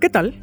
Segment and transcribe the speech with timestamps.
[0.00, 0.34] ¿Qué tal?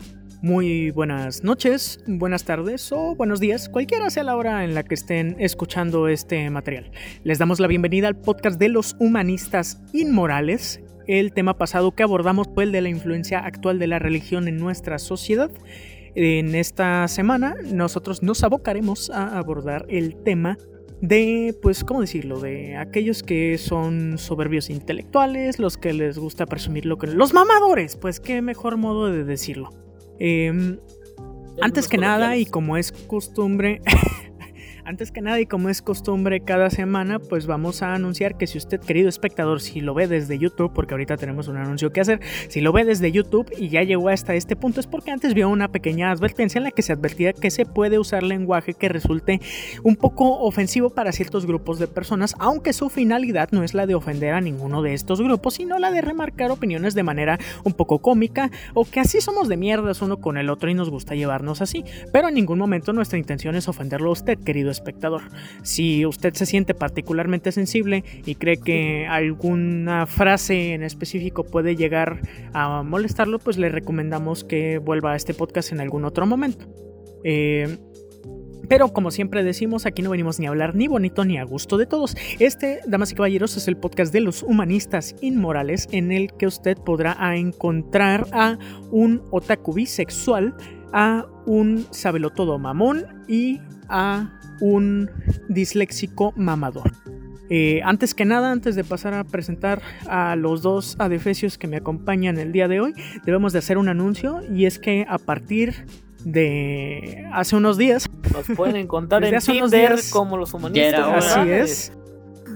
[0.41, 4.95] Muy buenas noches, buenas tardes o buenos días, cualquiera sea la hora en la que
[4.95, 6.91] estén escuchando este material.
[7.25, 10.81] Les damos la bienvenida al podcast de los humanistas inmorales.
[11.07, 14.55] El tema pasado que abordamos fue el de la influencia actual de la religión en
[14.55, 15.52] nuestra sociedad.
[16.16, 20.58] En esta semana nosotros nos abocaremos a abordar el tema
[21.02, 22.39] de, pues, ¿cómo decirlo?
[22.39, 27.08] De aquellos que son soberbios intelectuales, los que les gusta presumir lo que...
[27.08, 29.88] Los mamadores, pues, qué mejor modo de decirlo.
[30.20, 30.78] Em,
[31.62, 33.82] antes que nada, y como es costumbre,
[34.89, 38.57] Antes que nada y como es costumbre cada semana, pues vamos a anunciar que si
[38.57, 42.22] usted, querido espectador, si lo ve desde YouTube, porque ahorita tenemos un anuncio que hacer,
[42.47, 45.47] si lo ve desde YouTube y ya llegó hasta este punto es porque antes vio
[45.47, 49.39] una pequeña advertencia en la que se advertía que se puede usar lenguaje que resulte
[49.83, 53.94] un poco ofensivo para ciertos grupos de personas, aunque su finalidad no es la de
[53.94, 57.99] ofender a ninguno de estos grupos, sino la de remarcar opiniones de manera un poco
[57.99, 61.61] cómica o que así somos de mierdas uno con el otro y nos gusta llevarnos
[61.61, 61.86] así.
[62.11, 64.78] Pero en ningún momento nuestra intención es ofenderlo a usted, querido espectador.
[65.63, 72.21] Si usted se siente particularmente sensible y cree que alguna frase en específico puede llegar
[72.53, 76.66] a molestarlo, pues le recomendamos que vuelva a este podcast en algún otro momento.
[77.23, 77.77] Eh,
[78.69, 81.77] pero como siempre decimos, aquí no venimos ni a hablar ni bonito ni a gusto
[81.77, 82.16] de todos.
[82.38, 86.77] Este, damas y caballeros, es el podcast de los humanistas inmorales en el que usted
[86.77, 88.59] podrá encontrar a
[88.91, 90.55] un otaku bisexual,
[90.93, 95.09] a un sabelotodo mamón y a un
[95.47, 96.91] disléxico mamador.
[97.49, 101.77] Eh, antes que nada, antes de pasar a presentar a los dos adefesios que me
[101.77, 102.93] acompañan el día de hoy,
[103.25, 105.86] debemos de hacer un anuncio y es que a partir
[106.23, 111.25] de hace unos días nos pueden encontrar en Tinder como los humanistas.
[111.25, 111.92] Así es.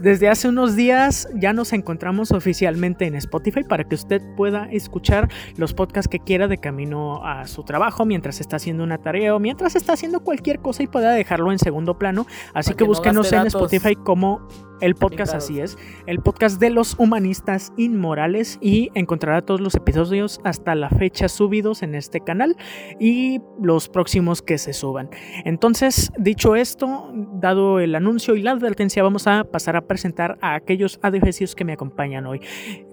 [0.03, 5.30] Desde hace unos días ya nos encontramos oficialmente en Spotify para que usted pueda escuchar
[5.56, 9.40] los podcasts que quiera de camino a su trabajo, mientras está haciendo una tarea o
[9.40, 12.28] mientras está haciendo cualquier cosa y pueda dejarlo en segundo plano.
[12.53, 14.46] Así que búsquenos en Spotify como
[14.81, 15.78] el podcast así es,
[16.08, 21.84] el podcast de los humanistas inmorales y encontrará todos los episodios hasta la fecha subidos
[21.84, 22.58] en este canal
[23.00, 25.09] y los próximos que se suban.
[25.46, 30.56] Entonces, dicho esto, dado el anuncio y la advertencia, vamos a pasar a presentar a
[30.56, 32.42] aquellos adefesios que me acompañan hoy.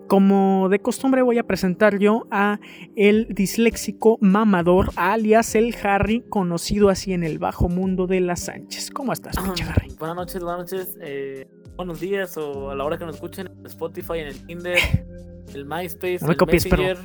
[0.06, 2.60] Como de costumbre voy a presentar yo a
[2.94, 8.90] el disléxico mamador, alias el Harry, conocido así en el bajo mundo de las Sánchez.
[8.90, 9.88] ¿Cómo estás, pinche Harry?
[9.98, 10.98] Buenas noches, buenas noches.
[11.00, 14.76] Eh, buenos días o a la hora que nos escuchen en Spotify, en el Tinder,
[15.54, 16.98] el MySpace, el Messenger.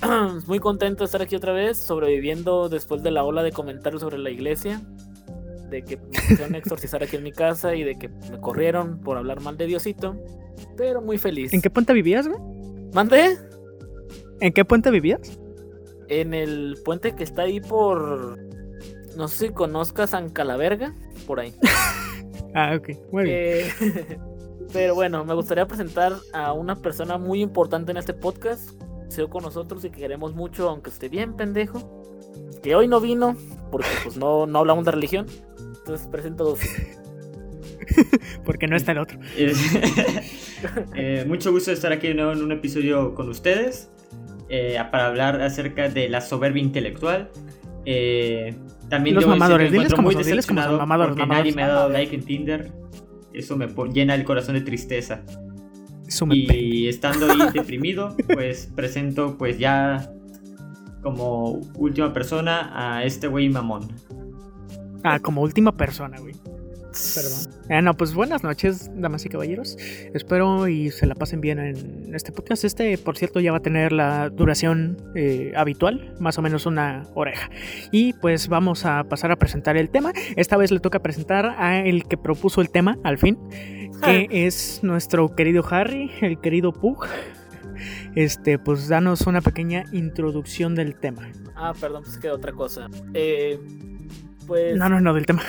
[0.46, 4.18] Muy contento de estar aquí otra vez, sobreviviendo después de la ola de comentarios sobre
[4.18, 4.82] la iglesia,
[5.70, 9.16] de que me quisieron exorcizar aquí en mi casa y de que me corrieron por
[9.16, 10.16] hablar mal de Diosito,
[10.76, 11.52] pero muy feliz.
[11.52, 12.40] ¿En qué puente vivías, güey?
[12.92, 13.36] ¿Mande?
[14.40, 15.38] ¿En qué puente vivías?
[16.08, 18.38] En el puente que está ahí por...
[19.16, 20.94] No sé si conozcas San Calaverga,
[21.26, 21.54] por ahí.
[22.54, 23.36] Ah, ok, muy bien.
[23.36, 24.18] Eh,
[24.72, 28.70] pero bueno, me gustaría presentar a una persona muy importante en este podcast.
[29.08, 32.02] Se con nosotros y que queremos mucho, aunque esté bien pendejo.
[32.62, 33.36] Que hoy no vino,
[33.70, 35.26] porque pues no, no hablamos de religión.
[35.88, 36.60] Entonces presento dos.
[38.44, 39.18] porque no está el otro.
[40.96, 43.92] Eh, mucho gusto de estar aquí de nuevo en un episodio con ustedes.
[44.48, 47.30] Eh, para hablar acerca de la soberbia intelectual.
[47.84, 48.56] Eh,
[48.88, 52.12] también los mamadores, diles como son, diles como son mamadores, nadie me ha dado like
[52.12, 52.72] en Tinder.
[53.32, 55.22] Eso me llena el corazón de tristeza.
[56.28, 60.10] y estando ahí deprimido, pues presento pues ya
[61.02, 63.88] como última persona a este güey mamón.
[65.04, 66.34] Ah, como última persona, güey.
[67.14, 67.54] Perdón.
[67.68, 69.76] Eh, no, pues buenas noches, damas y caballeros.
[70.14, 72.64] Espero y se la pasen bien en este podcast.
[72.64, 77.06] Este, por cierto, ya va a tener la duración eh, habitual, más o menos una
[77.14, 77.50] oreja.
[77.92, 80.12] Y pues vamos a pasar a presentar el tema.
[80.36, 83.38] Esta vez le toca presentar a el que propuso el tema, al fin,
[84.02, 87.06] que es nuestro querido Harry, el querido Pug.
[88.14, 91.30] Este, pues danos una pequeña introducción del tema.
[91.54, 92.88] Ah, perdón, pues que otra cosa.
[93.14, 93.60] Eh,
[94.48, 94.76] pues.
[94.76, 95.42] No, no, no, del tema.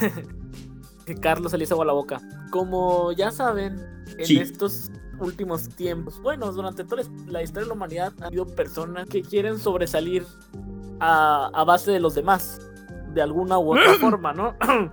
[1.06, 2.20] que Carlos se le hizo agua la boca.
[2.50, 3.80] Como ya saben,
[4.18, 9.08] en estos últimos tiempos, bueno, durante toda la historia de la humanidad ha habido personas
[9.08, 10.26] que quieren sobresalir
[10.98, 12.60] a, base de los demás,
[13.14, 14.54] de alguna u otra forma, ¿no?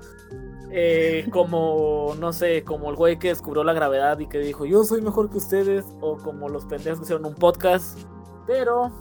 [0.76, 4.84] Eh, como, no sé, como el güey que descubrió la gravedad y que dijo, yo
[4.84, 8.00] soy mejor que ustedes, o como los pendejos que hicieron un podcast,
[8.48, 8.92] pero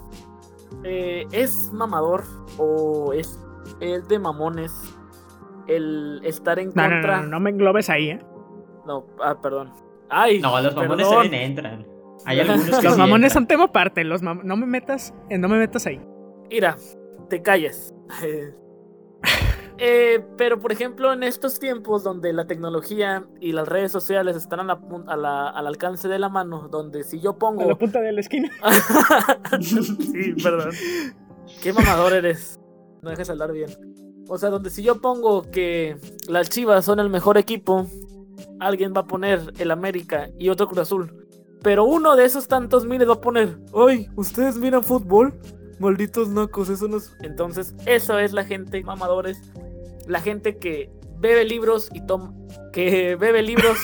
[0.84, 2.24] eh, es mamador
[2.58, 3.40] o es,
[3.80, 4.72] el de mamones
[5.66, 7.18] el estar en contra.
[7.18, 8.20] No, no, no, me englobes ahí, ¿eh?
[8.86, 9.72] No, ah, perdón.
[10.08, 11.86] Ay, no, los mamones también entran.
[12.24, 15.58] Hay algunos que los mamones son tema aparte, los no me metas, eh, no me
[15.58, 16.00] metas ahí.
[16.50, 16.76] Mira,
[17.28, 17.94] te calles.
[19.84, 24.60] Eh, pero, por ejemplo, en estos tiempos donde la tecnología y las redes sociales están
[24.70, 27.64] a la, al alcance de la mano, donde si yo pongo.
[27.64, 28.48] A la punta de la esquina.
[29.60, 30.70] sí, perdón.
[31.60, 32.60] Qué mamador eres.
[33.02, 33.68] No dejes hablar bien.
[34.28, 35.96] O sea, donde si yo pongo que
[36.28, 37.86] las chivas son el mejor equipo,
[38.60, 41.26] alguien va a poner el América y otro Cruz Azul.
[41.62, 44.08] Pero uno de esos tantos miles va a poner, ¡ay!
[44.14, 45.34] ¿Ustedes miran fútbol?
[45.80, 47.12] Malditos nacos, eso no es.
[47.22, 49.42] Entonces, eso es la gente, mamadores
[50.06, 52.34] la gente que bebe libros y toma.
[52.72, 53.78] que bebe libros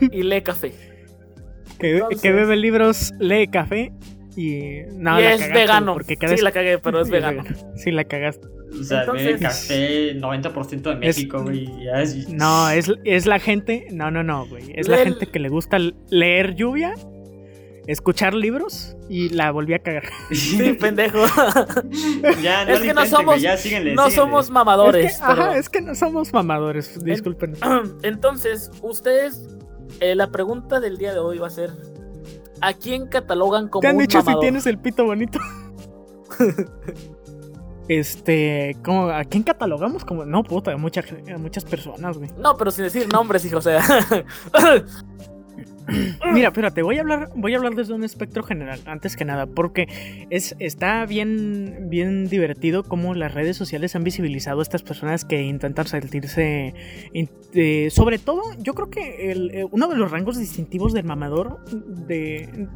[0.00, 0.74] y lee café.
[1.78, 3.92] Que, bebe libros, lee café
[4.36, 4.82] y.
[4.92, 5.94] No, y es vegano.
[5.94, 7.44] Porque sí, la cagué, pero es vegano.
[7.76, 8.55] Sí, la cagaste.
[8.72, 11.68] O sea, bebe café 90% de México, güey.
[12.28, 13.86] No, es, es la gente.
[13.92, 14.72] No, no, no, güey.
[14.74, 15.78] Es la gente que le gusta
[16.10, 16.94] leer lluvia
[17.86, 20.04] escuchar libros y la volví a cagar.
[20.32, 21.18] Sí, pendejo.
[22.42, 23.42] ya, no es que no somos,
[23.94, 25.12] no somos mamadores.
[25.12, 27.54] Es que, ajá, es que no somos mamadores, disculpen.
[28.02, 29.48] Entonces, ustedes,
[30.00, 31.70] eh, la pregunta del día de hoy va a ser:
[32.60, 35.38] ¿a quién catalogan como ¿Te han un dicho si tienes el pito bonito?
[37.88, 40.24] Este, ¿cómo, ¿a quién catalogamos como?
[40.24, 42.30] No, puta, a muchas, a muchas personas, güey.
[42.38, 43.80] No, pero sin decir nombres, hijo, o sea.
[46.32, 49.46] Mira, espérate, voy a hablar, voy a hablar desde un espectro general, antes que nada,
[49.46, 55.24] porque es, está bien, bien divertido cómo las redes sociales han visibilizado a estas personas
[55.24, 56.74] que intentan sentirse.
[57.90, 62.68] sobre todo, yo creo que eh, uno de los rangos distintivos del mamador, de,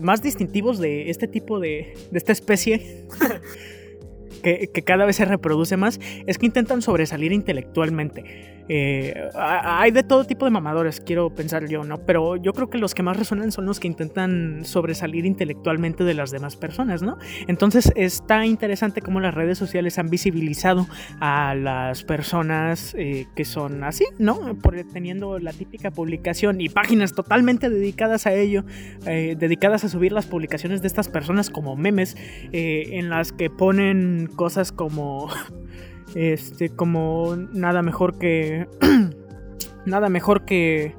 [0.00, 3.06] más distintivos de este tipo de, de esta especie.
[4.42, 8.61] que, cada vez se reproduce más, es que intentan sobresalir intelectualmente.
[8.68, 11.98] Eh, hay de todo tipo de mamadores, quiero pensar yo, ¿no?
[11.98, 16.14] Pero yo creo que los que más resuenan son los que intentan sobresalir intelectualmente de
[16.14, 17.18] las demás personas, ¿no?
[17.48, 20.86] Entonces está interesante cómo las redes sociales han visibilizado
[21.20, 24.56] a las personas eh, que son así, ¿no?
[24.56, 28.64] Por, teniendo la típica publicación y páginas totalmente dedicadas a ello,
[29.06, 32.16] eh, dedicadas a subir las publicaciones de estas personas como memes,
[32.52, 35.28] en las que ponen cosas como
[36.14, 38.68] este como nada mejor que
[39.86, 40.94] nada mejor que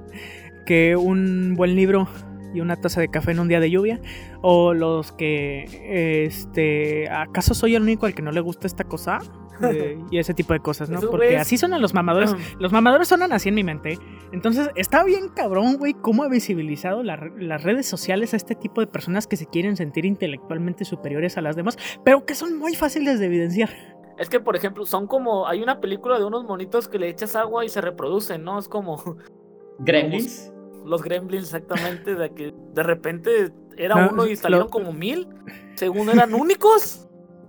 [0.65, 2.07] que un buen libro
[2.53, 3.99] y una taza de café en un día de lluvia
[4.41, 9.19] o los que este acaso soy el único al que no le gusta esta cosa
[10.11, 10.99] y ese tipo de cosas, ¿no?
[10.99, 12.35] Porque así son los mamadores.
[12.59, 13.97] Los mamadores sonan así en mi mente.
[14.31, 18.87] Entonces, está bien cabrón, güey, cómo ha visibilizado las redes sociales a este tipo de
[18.87, 23.19] personas que se quieren sentir intelectualmente superiores a las demás, pero que son muy fáciles
[23.19, 23.92] de evidenciar.
[24.17, 25.47] Es que, por ejemplo, son como.
[25.47, 28.59] Hay una película de unos monitos que le echas agua y se reproducen, ¿no?
[28.59, 29.17] Es como.
[29.79, 30.51] ¿Gremlins?
[30.85, 32.15] los gremlins, exactamente.
[32.15, 35.27] De que de repente era uno y salieron como mil.
[35.75, 37.07] Según eran únicos.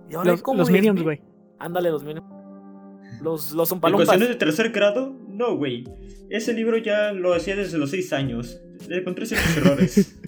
[0.09, 1.21] Y ahora los, como los Minions, güey.
[1.59, 2.27] Ándale, los Minions.
[3.21, 5.15] Los, los ¿En de tercer grado?
[5.27, 5.85] No, güey.
[6.29, 8.61] Ese libro ya lo hacía desde los seis años.
[8.87, 10.19] Le encontré ciertos errores.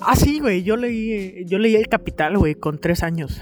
[0.00, 0.62] ah, sí, güey.
[0.62, 3.40] Yo leí, yo leí El Capital, güey, con tres años.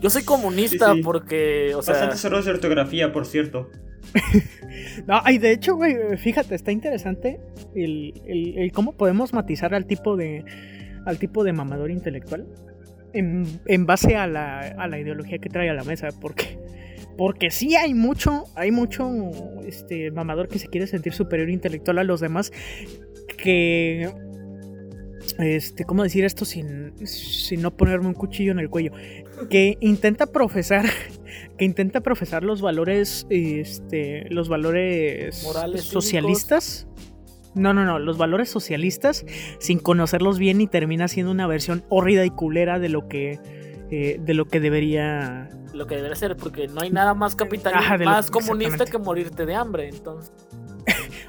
[0.00, 1.94] Yo soy comunista porque, o sea...
[1.94, 3.70] Bastantes errores de ortografía, por cierto.
[5.06, 7.40] no, y de hecho, güey, fíjate, está interesante
[7.74, 10.44] el, cómo podemos matizar al tipo de,
[11.06, 12.46] al tipo de mamador intelectual
[13.12, 16.58] en, base a la, a la, ideología que trae a la mesa, porque,
[17.16, 19.10] porque sí hay mucho, hay mucho
[19.66, 22.52] este, mamador que se quiere sentir superior intelectual a los demás,
[23.36, 24.10] que
[25.38, 28.92] este, ¿cómo decir esto sin, sin no ponerme un cuchillo en el cuello?
[29.48, 30.86] Que intenta profesar,
[31.58, 36.86] que intenta profesar los valores, este, los valores morales socialistas.
[37.54, 39.26] No, no, no, los valores socialistas
[39.58, 43.40] sin conocerlos bien y termina siendo una versión horrida y culera de lo que,
[43.90, 47.98] eh, de lo que debería lo que debería ser, porque no hay nada más capitalista,
[47.98, 50.32] más comunista que morirte de hambre, entonces.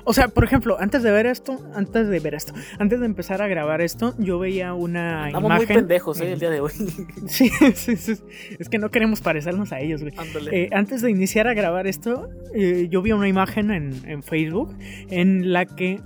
[0.04, 3.42] O sea, por ejemplo, antes de ver esto, antes de ver esto, antes de empezar
[3.42, 6.34] a grabar esto, yo veía una Estamos muy pendejos, ¿eh?
[6.34, 6.72] El día de hoy.
[7.28, 8.14] sí, sí, sí,
[8.60, 10.14] es que no queremos parecernos a ellos, güey.
[10.52, 14.76] Eh, antes de iniciar a grabar esto, eh, yo vi una imagen en, en Facebook
[15.10, 16.02] en la que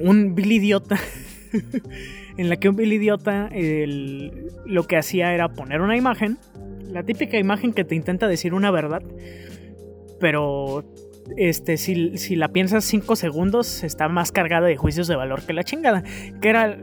[0.00, 0.98] un Bill idiota
[2.36, 3.50] en la que un Bill idiota
[4.66, 6.38] lo que hacía era poner una imagen,
[6.88, 9.02] la típica imagen que te intenta decir una verdad,
[10.20, 10.84] pero
[11.36, 15.52] este, si, si, la piensas cinco segundos, está más cargada de juicios de valor que
[15.52, 16.02] la chingada.
[16.40, 16.76] Que era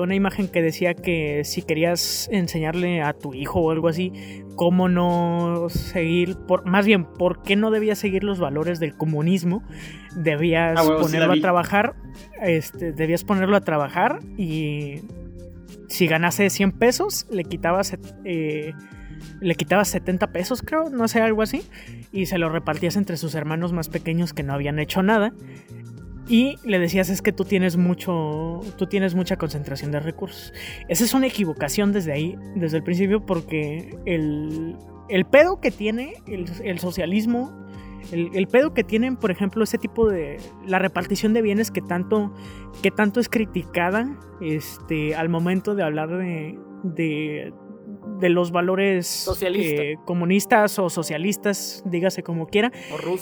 [0.00, 4.12] una imagen que decía que si querías enseñarle a tu hijo o algo así,
[4.56, 9.62] cómo no seguir, por, más bien, por qué no debías seguir los valores del comunismo,
[10.14, 11.94] debías ah, ponerlo a trabajar,
[12.42, 15.00] este, debías ponerlo a trabajar y
[15.88, 17.96] si ganase 100 pesos, le quitabas...
[18.24, 18.72] Eh,
[19.40, 21.62] le quitabas 70 pesos, creo, no sé, algo así,
[22.12, 25.32] y se lo repartías entre sus hermanos más pequeños que no habían hecho nada.
[26.28, 30.52] Y le decías, es que tú tienes mucho, tú tienes mucha concentración de recursos.
[30.88, 34.76] Esa es una equivocación desde ahí, desde el principio, porque el,
[35.08, 37.52] el pedo que tiene el, socialismo,
[38.12, 42.32] el, pedo que tienen, por ejemplo, ese tipo de, la repartición de bienes que tanto,
[42.80, 47.52] que tanto es criticada este, al momento de hablar de, de
[48.20, 52.70] de los valores eh, comunistas o socialistas, dígase como quiera.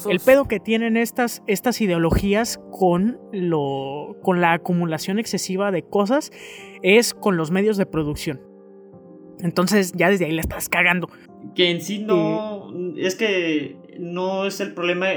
[0.09, 6.31] El pedo que tienen estas, estas ideologías con, lo, con la acumulación excesiva de cosas
[6.83, 8.41] es con los medios de producción.
[9.41, 11.09] Entonces ya desde ahí la estás cagando.
[11.55, 12.73] Que en sí no...
[12.97, 15.09] es que no es el problema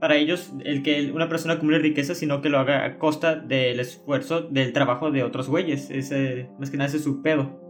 [0.00, 3.78] para ellos el que una persona acumule riqueza, sino que lo haga a costa del
[3.78, 5.90] esfuerzo del trabajo de otros güeyes.
[5.90, 7.69] Ese, más que nada ese es su pedo.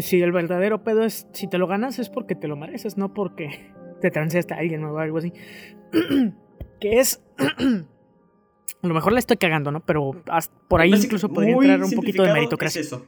[0.00, 3.14] Si el verdadero pedo es, si te lo ganas es porque te lo mereces, no
[3.14, 5.32] porque te transeaste a alguien o algo así.
[6.80, 7.22] que es...
[7.38, 9.84] a lo mejor la estoy cagando, ¿no?
[9.84, 10.22] Pero
[10.68, 12.80] por ahí incluso podría entrar un poquito de meritocracia.
[12.80, 13.06] eso.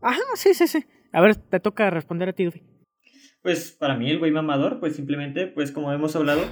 [0.00, 0.84] Ajá, sí, sí, sí.
[1.12, 2.62] A ver, te toca responder a ti, Duffy.
[3.42, 6.42] Pues para mí el güey mamador, pues simplemente, pues como hemos hablado,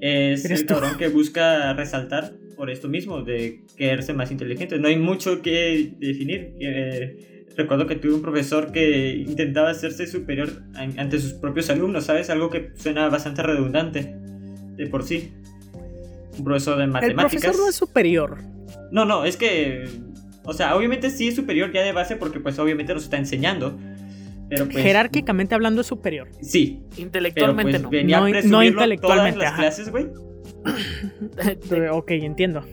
[0.00, 4.78] es el cabrón que busca resaltar por esto mismo, de quererse más inteligente.
[4.78, 6.54] No hay mucho que definir.
[6.60, 12.30] Eh, recuerdo que tuve un profesor que intentaba hacerse superior ante sus propios alumnos, ¿sabes?
[12.30, 14.14] Algo que suena bastante redundante
[14.76, 15.32] de por sí.
[16.38, 17.34] Un profesor de matemáticas.
[17.34, 18.38] El profesor no es superior.
[18.90, 19.88] No, no, es que.
[20.44, 23.76] O sea, obviamente sí es superior ya de base porque, pues, obviamente nos está enseñando.
[24.48, 26.28] Pero pues, Jerárquicamente hablando es superior.
[26.40, 26.82] Sí.
[26.96, 28.28] Intelectualmente pues, no.
[28.44, 29.38] no, intelectualmente.
[29.40, 30.06] Todas las clases, güey.
[31.90, 32.64] ok, entiendo.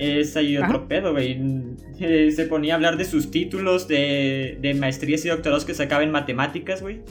[0.00, 1.38] Es ahí otro pedo, güey.
[2.00, 6.02] Eh, se ponía a hablar de sus títulos, de, de maestrías y doctorados que sacaba
[6.02, 7.02] en matemáticas, güey.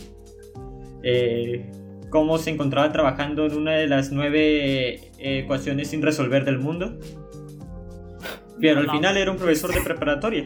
[1.03, 1.69] Eh,
[2.10, 6.98] cómo se encontraba trabajando en una de las nueve eh, ecuaciones sin resolver del mundo.
[8.60, 10.46] Pero al final era un profesor de preparatoria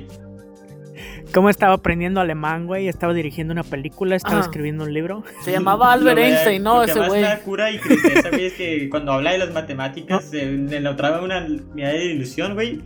[1.33, 5.23] cómo estaba aprendiendo alemán, güey, estaba dirigiendo una película, estaba escribiendo un libro.
[5.41, 6.83] Se llamaba Albert Einstein, ¿no?
[6.83, 7.21] Ese güey.
[7.21, 10.39] La cura y tristeza, güey, es que cuando hablaba de las matemáticas, ¿No?
[10.39, 12.81] le notaba una mirada de ilusión, güey.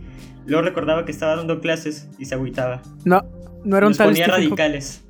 [0.46, 2.80] Luego recordaba que estaba dando clases y se agüitaba.
[3.04, 3.22] No,
[3.64, 5.04] no era un tal ponía radicales.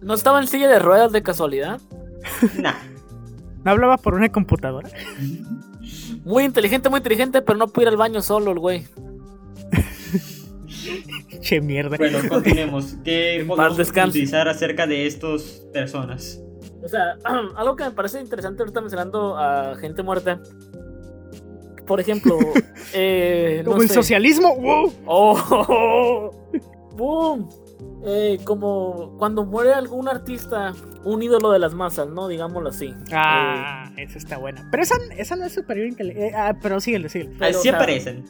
[0.00, 1.80] ¿No estaba en silla de ruedas de casualidad?
[2.58, 2.74] nah.
[3.64, 4.88] ¿No hablaba por una computadora?
[6.24, 8.86] Muy inteligente, muy inteligente, pero no pudo ir al baño solo el güey.
[11.40, 11.96] che mierda.
[11.96, 12.96] Bueno, continuemos.
[13.04, 15.42] ¿Qué podemos utilizar acerca de estas
[15.72, 16.40] personas?
[16.82, 17.16] O sea,
[17.56, 20.40] algo que me parece interesante ahorita mencionando a gente muerta.
[21.86, 22.38] Por ejemplo,
[22.94, 24.56] eh, como el socialismo.
[25.06, 26.30] ¡Oh!
[26.96, 27.48] ¡Boom!
[28.04, 30.72] Eh, como cuando muere algún artista,
[31.04, 32.28] un ídolo de las masas, ¿no?
[32.28, 32.94] Digámoslo así.
[33.12, 34.68] Ah, esa está buena.
[34.70, 36.28] Pero esa, esa no es superior intelectual.
[36.28, 37.34] Eh, ah, pero síguele, síguele.
[37.38, 38.24] Pero, sí aparecen.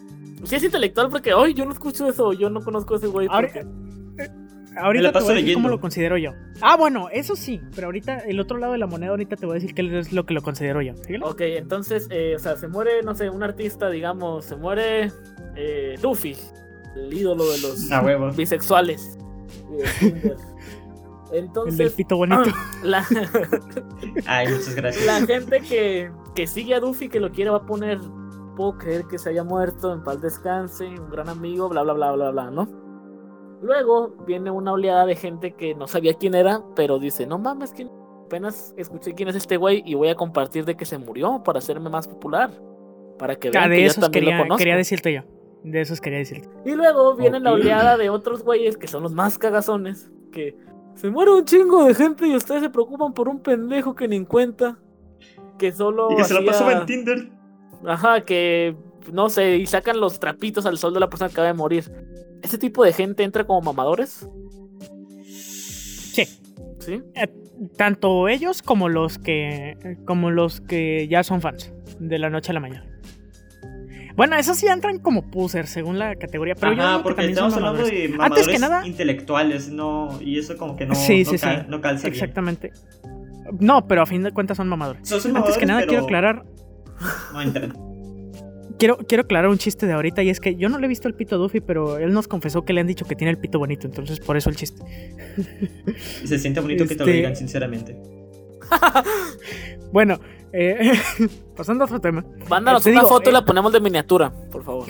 [0.45, 3.28] Sí es intelectual porque, hoy yo no escucho eso, yo no conozco a ese güey.
[3.31, 4.31] Ahorita, eh,
[4.76, 6.33] ahorita te voy a decir cómo lo considero yo.
[6.61, 9.55] Ah, bueno, eso sí, pero ahorita el otro lado de la moneda, ahorita te voy
[9.57, 10.93] a decir qué es lo que lo considero yo.
[11.23, 15.11] Ok, entonces, eh, o sea, se muere, no sé, un artista, digamos, se muere
[15.57, 16.37] eh, Duffy,
[16.97, 19.19] el ídolo de los bisexuales.
[21.33, 22.45] Entonces, el del pito bonito.
[22.85, 23.05] La,
[24.26, 25.05] Ay, muchas gracias.
[25.05, 27.99] La gente que, que sigue a Duffy, que lo quiere, va a poner
[28.57, 32.13] puedo creer que se haya muerto, en paz descanse, un gran amigo, bla, bla, bla,
[32.13, 32.69] bla, bla, ¿no?
[33.63, 37.73] Luego viene una oleada de gente que no sabía quién era, pero dice, no mames,
[37.73, 37.89] que
[38.25, 41.59] apenas escuché quién es este güey y voy a compartir de que se murió para
[41.59, 42.51] hacerme más popular.
[43.19, 45.23] Para que vean de que esos yo quería, quería decirte yo.
[45.63, 46.49] De esos quería decirte.
[46.65, 50.57] Y luego viene la oleada de otros güeyes que son los más cagazones, que
[50.95, 54.17] se muere un chingo de gente y ustedes se preocupan por un pendejo que ni
[54.17, 54.79] en cuenta.
[55.59, 56.13] Que solo.
[56.13, 57.36] Y que se lo pasó en Tinder.
[57.87, 58.76] Ajá, que
[59.12, 61.90] no sé, y sacan los trapitos al sol de la persona que acaba de morir.
[62.43, 64.28] ¿Este tipo de gente entra como mamadores?
[65.23, 66.25] Sí.
[66.81, 67.02] ¿Sí?
[67.14, 67.28] Eh,
[67.76, 72.55] tanto ellos como los que como los que ya son fans de la noche a
[72.55, 72.85] la mañana.
[74.16, 78.09] Bueno, esos sí entran como pusers según la categoría, pero Ajá, porque estamos hablando de
[78.09, 81.37] mamadores Antes que nada, intelectuales, no, y eso como que no, sí, sí,
[81.69, 82.73] no, calza Exactamente.
[83.61, 85.12] No, pero a fin de cuentas son mamadores.
[85.12, 86.45] Antes que nada quiero aclarar.
[88.79, 91.09] Quiero, quiero aclarar un chiste de ahorita y es que yo no le he visto
[91.09, 93.59] el pito Duffy, pero él nos confesó que le han dicho que tiene el pito
[93.59, 94.83] bonito, entonces por eso el chiste.
[96.23, 97.97] Y se siente bonito que te lo este digan, sinceramente.
[99.93, 100.21] bueno,
[100.53, 100.93] eh,
[101.57, 102.25] pasando a otro tema.
[102.49, 104.88] Mándanos una foto y la eh, ponemos de miniatura, por favor.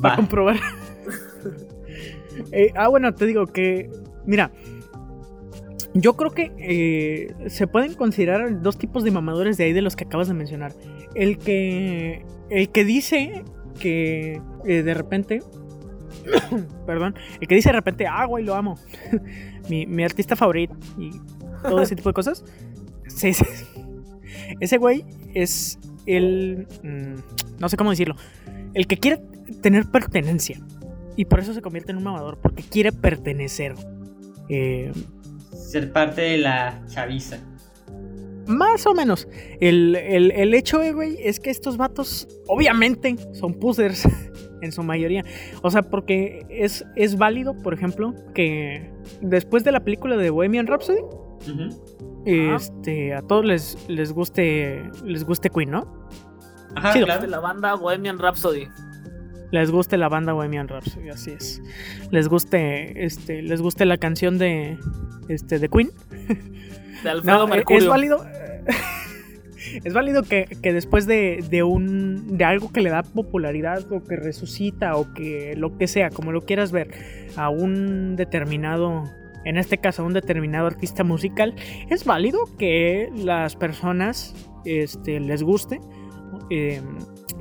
[0.00, 0.56] Para comprobar.
[2.50, 3.90] Eh, ah, bueno, te digo que,
[4.24, 4.50] mira,
[5.94, 9.96] yo creo que eh, se pueden considerar dos tipos de mamadores de ahí de los
[9.96, 10.72] que acabas de mencionar.
[11.14, 13.44] El que, el que dice
[13.78, 15.40] que eh, de repente,
[16.86, 18.78] perdón, el que dice de repente, ah, güey, lo amo,
[19.68, 21.10] mi, artista favorito y
[21.62, 22.44] todo ese tipo de cosas.
[24.60, 28.16] ese güey es el, mm, no sé cómo decirlo,
[28.74, 29.20] el que quiere
[29.60, 30.60] tener pertenencia.
[31.14, 33.74] Y por eso se convierte en un mamador, porque quiere pertenecer.
[34.48, 34.92] Eh,
[35.72, 37.38] Ser parte de la chaviza.
[38.46, 39.26] Más o menos.
[39.58, 44.06] El, hecho, eh, güey, es que estos vatos, obviamente, son pusers
[44.60, 45.24] en su mayoría.
[45.62, 50.66] O sea, porque es, es válido, por ejemplo, que después de la película de Bohemian
[50.66, 51.00] Rhapsody,
[52.26, 56.06] este, a todos les, les guste les guste Queen, ¿no?
[56.76, 57.22] Ajá, claro.
[57.22, 58.68] de la banda Bohemian Rhapsody
[59.52, 61.62] les guste la banda Bohemian Rhapsody, así es.
[62.10, 64.78] Les guste, este, les guste la canción de,
[65.28, 65.90] este, de Queen.
[67.04, 67.82] De Alfredo Mercurio.
[67.82, 68.24] Es válido.
[69.84, 74.16] es válido que, después de, de, un de algo que le da popularidad o que
[74.16, 76.88] resucita o que lo que sea, como lo quieras ver,
[77.36, 79.04] a un determinado,
[79.44, 81.54] en este caso a un determinado artista musical,
[81.90, 85.78] es válido que las personas este, les guste.
[86.48, 86.80] Eh,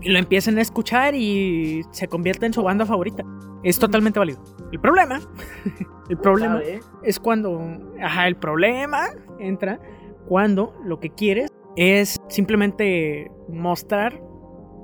[0.04, 3.24] lo empiecen a escuchar y se convierte en su banda favorita.
[3.64, 4.44] Es totalmente válido.
[4.72, 5.20] El problema,
[6.10, 6.62] el problema
[7.04, 7.62] es cuando,
[8.02, 9.08] ajá, el problema
[9.40, 9.80] entra
[10.28, 14.22] cuando lo que quieres es simplemente mostrar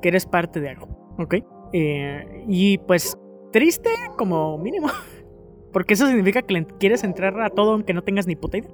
[0.02, 1.36] que eres parte de algo, ¿ok?
[1.74, 3.18] Eh, y pues
[3.52, 4.88] triste como mínimo,
[5.74, 8.72] porque eso significa que quieres entrar a todo aunque no tengas ni puta idea.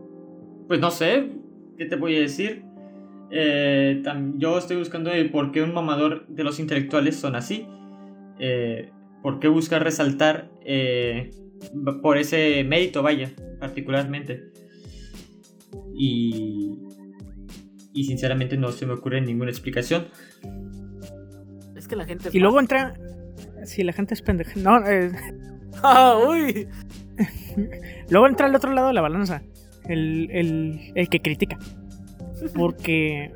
[0.68, 1.32] Pues no sé,
[1.78, 2.66] ¿qué te voy a decir?
[3.36, 4.04] Eh,
[4.38, 7.68] yo estoy buscando por qué un mamador de los intelectuales son así.
[8.40, 8.92] Eh,
[9.24, 11.32] por qué busca resaltar eh,
[12.04, 14.52] por ese mérito, vaya, particularmente.
[15.96, 16.78] Y,
[17.92, 20.08] y sinceramente no se me ocurre ninguna explicación.
[21.76, 22.30] Es que la gente...
[22.32, 22.94] Y luego entra...
[23.66, 24.60] Si la gente es pendeja.
[24.60, 24.80] No,
[25.84, 26.68] ah, uy.
[28.10, 29.42] luego entra al otro lado de la balanza.
[29.88, 31.58] El, el, el que critica.
[32.54, 33.34] Porque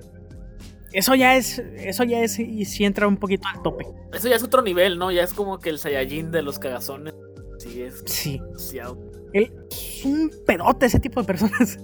[0.93, 3.85] eso ya es, eso ya es, y si entra un poquito al tope.
[4.13, 5.11] Eso ya es otro nivel, ¿no?
[5.11, 7.13] Ya es como que el Saiyajin de los cagazones.
[7.59, 8.03] Sí, es.
[8.05, 8.41] Sí.
[9.33, 11.77] Él es un pedote ese tipo de personas.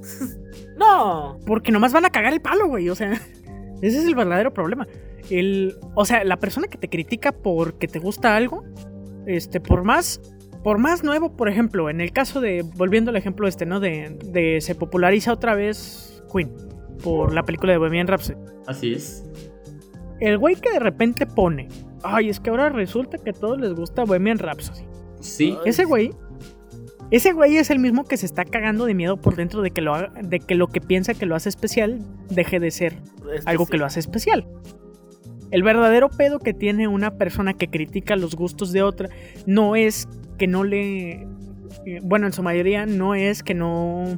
[0.77, 1.37] no.
[1.45, 2.89] Porque nomás van a cagar el palo, güey.
[2.89, 3.11] O sea,
[3.81, 4.87] ese es el verdadero problema.
[5.29, 8.63] El, o sea, la persona que te critica porque te gusta algo,
[9.25, 10.21] este, por más,
[10.63, 13.79] por más nuevo, por ejemplo, en el caso de, volviendo al ejemplo este, ¿no?
[13.79, 16.51] De, de se populariza otra vez Queen
[17.03, 18.37] por la película de Bohemian Rhapsody.
[18.65, 19.23] Así es.
[20.19, 21.67] El güey que de repente pone,
[22.01, 24.85] ay, es que ahora resulta que a todos les gusta Bohemian Rhapsody.
[25.19, 25.57] Sí.
[25.65, 26.11] Ese güey,
[27.11, 29.81] ese güey es el mismo que se está cagando de miedo por dentro de que
[29.81, 32.95] lo, de que, lo que piensa que lo hace especial deje de ser
[33.45, 34.47] algo que lo hace especial.
[35.51, 39.09] El verdadero pedo que tiene una persona que critica los gustos de otra
[39.45, 41.27] no es que no le...
[41.85, 44.17] Eh, bueno, en su mayoría no es que no...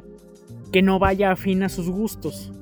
[0.72, 2.52] que no vaya afín a sus gustos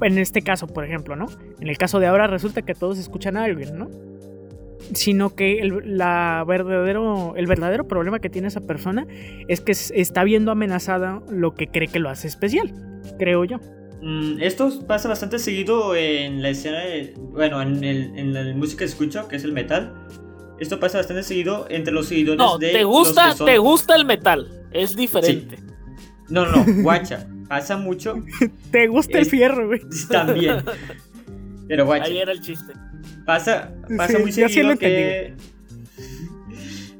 [0.00, 1.26] en este caso, por ejemplo, ¿no?
[1.60, 3.90] En el caso de ahora resulta que todos escuchan a alguien, ¿no?
[4.92, 9.06] Sino que el, la verdadero, el verdadero problema que tiene esa persona
[9.48, 12.72] es que está viendo amenazada lo que cree que lo hace especial,
[13.18, 13.58] creo yo.
[14.02, 16.80] Mm, esto pasa bastante seguido en la escena,
[17.16, 19.94] bueno, en, el, en la música que escucho, que es el metal.
[20.60, 22.70] Esto pasa bastante seguido entre los seguidores no, de.
[22.70, 24.66] ¿te gusta, te gusta el metal?
[24.72, 25.56] Es diferente.
[26.28, 28.16] No, no, guacha pasa mucho.
[28.70, 29.80] ¿Te gusta el fierro, güey?
[30.10, 30.64] También.
[31.68, 32.04] Pero guacha.
[32.04, 32.72] Ahí era el chiste.
[33.24, 35.34] Pasa, pasa muy seguido que.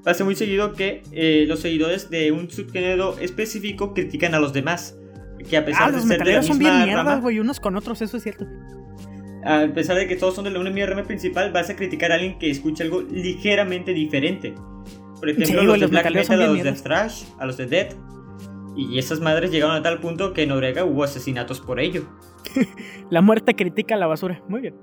[0.05, 4.99] Pasa muy seguido que eh, los seguidores de un subgénero específico critican a los demás.
[5.49, 7.75] Que a pesar ah, de los ser de la son bien mierdas, güey, unos con
[7.75, 8.47] otros, eso es cierto.
[9.47, 12.17] A pesar de que todos son de la misma rama principal, vas a criticar a
[12.17, 14.55] alguien que escucha algo ligeramente diferente.
[15.19, 17.95] Por ejemplo, los de Black Metal, a los de Thrash, a los de Death,
[18.77, 22.03] y esas madres llegaron a tal punto que en Noruega hubo asesinatos por ello.
[23.11, 24.43] la muerte critica la basura.
[24.49, 24.75] Muy bien.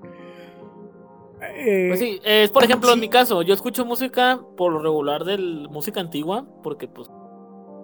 [1.56, 5.24] Eh, pues sí, es por ejemplo en mi caso, yo escucho música por lo regular
[5.26, 5.38] de
[5.70, 7.10] música antigua, porque pues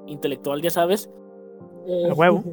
[0.08, 1.10] intelectual ya sabes.
[2.10, 2.43] A huevo.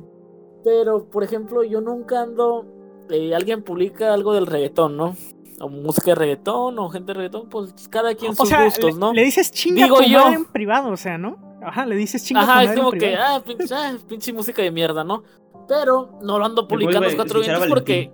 [0.65, 2.65] Pero, por ejemplo, yo nunca ando.
[3.11, 5.15] Eh, alguien publica algo del reggaetón, ¿no?
[5.61, 9.13] O música de reggaetón o gente de reggaetón, pues cada quien sus gustos, ¿no?
[9.13, 11.37] Le dices chinga Digo yo, en privado, o sea, ¿no?
[11.65, 15.03] Ajá, le dices chinga Ajá, es como que, ah pinche, ah, pinche música de mierda,
[15.05, 15.23] ¿no?
[15.67, 18.13] Pero no lo ando publicando los cuatro vientos porque.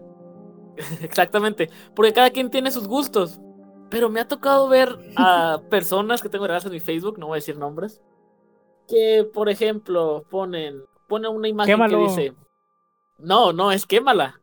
[1.03, 1.69] Exactamente.
[1.95, 3.41] Porque cada quien tiene sus gustos.
[3.91, 7.35] Pero me ha tocado ver a personas que tengo regadas en mi Facebook, no voy
[7.35, 8.01] a decir nombres,
[8.87, 12.35] que por ejemplo ponen, ponen una imagen que dice.
[13.19, 14.41] No, no, es quémala.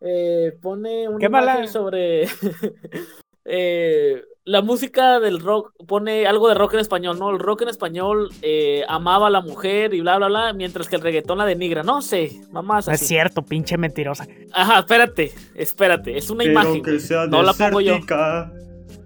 [0.00, 2.24] Eh, pone una imagen sobre
[3.44, 7.30] eh, la música del rock, pone algo de rock en español, ¿no?
[7.30, 10.96] El rock en español eh, amaba a la mujer y bla, bla, bla, mientras que
[10.96, 11.82] el reggaetón la denigra.
[11.82, 12.86] No sé, mamás.
[12.88, 14.26] Es cierto, pinche mentirosa.
[14.52, 16.82] Ajá, espérate, espérate, es una imagen.
[17.30, 17.98] no la pongo yo.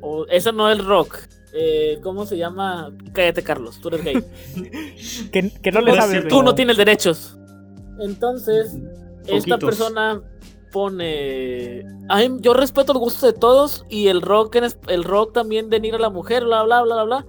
[0.00, 1.18] O, esa no es rock.
[1.54, 2.92] Eh, ¿Cómo se llama?
[3.12, 4.24] Cállate, Carlos, tú eres gay.
[5.62, 6.28] que, no le sabes.
[6.28, 7.38] Tú no tienes derechos.
[8.00, 8.76] Entonces,
[9.26, 10.20] esta persona
[10.72, 11.84] pone.
[12.08, 14.56] Ay, yo respeto el gusto de todos y el rock,
[14.88, 17.26] el rock también denigra a la mujer, bla, bla, bla, bla, bla.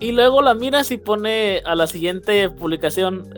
[0.00, 3.32] Y luego la miras y pone a la siguiente publicación.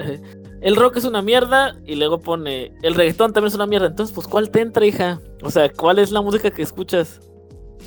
[0.63, 3.89] El rock es una mierda y luego pone el reggaetón también es una mierda.
[3.89, 5.21] Entonces, pues, ¿cuál te entra, hija?
[5.43, 7.21] O sea, ¿cuál es la música que escuchas?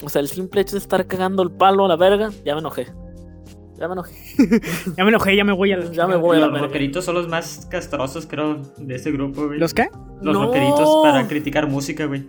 [0.03, 2.59] O sea, el simple hecho de estar cagando el palo a la verga, ya me
[2.59, 2.85] enojé.
[3.77, 4.13] Ya me enojé.
[4.97, 5.91] ya me enojé, ya me voy a la.
[5.91, 9.45] Ya me voy a la Los rockeritos son los más castrosos, creo, de ese grupo,
[9.47, 9.59] güey.
[9.59, 9.89] ¿Los qué?
[10.21, 12.25] Los rockeritos para criticar música, güey.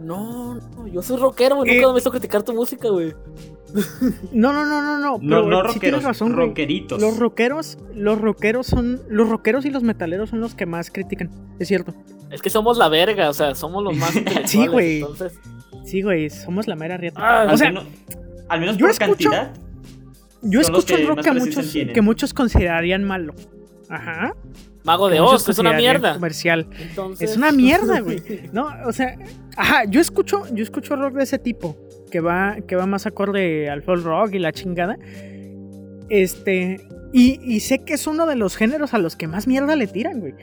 [0.00, 1.74] No, no, yo soy rockero, güey.
[1.74, 3.14] Nunca me he visto criticar tu música, güey.
[4.32, 5.18] No, no, no, no, no.
[5.20, 7.00] No, no rockeros, razón, rockeritos.
[7.00, 9.00] Los rockeros, los rockeros son.
[9.08, 11.30] Los rockeros y los metaleros son los que más critican.
[11.58, 11.94] Es cierto.
[12.30, 14.12] Es que somos la verga, o sea, somos los más
[14.44, 15.00] Sí, güey.
[15.00, 15.38] Entonces...
[15.84, 17.20] Sí, güey, somos la mera rieta.
[17.20, 17.72] Ah, o sea,
[18.48, 19.52] al menos por cantidad.
[20.44, 23.34] Yo escucho un rock que muchos, que muchos considerarían malo.
[23.88, 24.34] Ajá.
[24.84, 26.14] Mago de Oz, es una mierda.
[26.14, 26.66] Comercial.
[27.18, 28.22] Es una mierda, güey.
[28.52, 29.16] No, o sea,
[29.56, 31.76] ajá, yo escucho, yo escucho rock de ese tipo,
[32.10, 34.98] que va, que va más acorde al folk rock y la chingada.
[36.10, 39.74] Este, y, y, sé que es uno de los géneros a los que más mierda
[39.74, 40.34] le tiran, güey.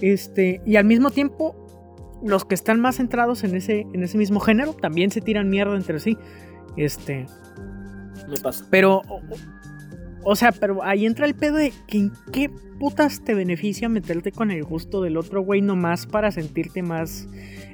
[0.00, 1.56] Este, y al mismo tiempo,
[2.24, 5.74] los que están más centrados en ese, en ese mismo género también se tiran mierda
[5.76, 6.16] entre sí.
[6.76, 7.26] Este,
[8.28, 8.66] me pasa.
[8.70, 9.02] Pero,
[10.22, 14.32] o, sea, pero ahí entra el pedo de que en qué putas te beneficia meterte
[14.32, 17.28] con el gusto del otro güey nomás para sentirte más,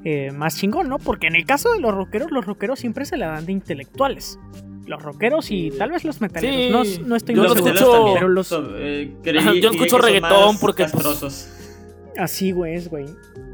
[0.05, 0.99] eh, más chingón, ¿no?
[0.99, 4.39] Porque en el caso de los rockeros, los rockeros siempre se la dan de intelectuales.
[4.87, 7.01] Los rockeros y tal vez los metaleros.
[7.01, 8.53] No, estoy yo escucho, pero los...
[8.77, 9.15] Eh,
[9.61, 10.87] yo escucho reggaetón porque...
[10.91, 11.49] Pues,
[12.17, 13.07] así, güey, es, güey.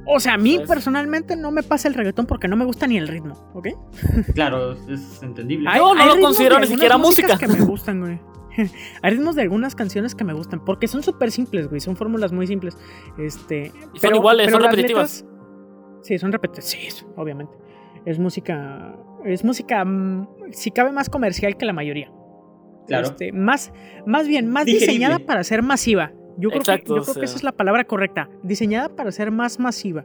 [0.09, 2.97] O sea, a mí personalmente no me pasa el reggaetón porque no me gusta ni
[2.97, 3.69] el ritmo, ¿ok?
[4.35, 5.69] Claro, es entendible.
[5.77, 7.37] Yo no lo considero ni siquiera música.
[7.37, 8.21] que me gustan, güey.
[9.03, 11.81] Hay ritmos de algunas canciones que me gustan porque son súper simples, güey.
[11.81, 12.77] Son fórmulas muy simples.
[13.19, 15.27] Este, son iguales, son repetitivas.
[16.03, 16.69] sí, son repetitivas.
[16.69, 17.53] Sí, obviamente.
[18.05, 18.97] Es música.
[19.25, 22.13] Es música, mm, si cabe, más comercial que la mayoría.
[22.87, 23.09] Claro.
[23.09, 23.73] Este, más,
[24.07, 26.13] más bien, más diseñada para ser masiva.
[26.39, 28.29] Yo creo, que, yo creo que esa es la palabra correcta.
[28.43, 30.05] Diseñada para ser más masiva.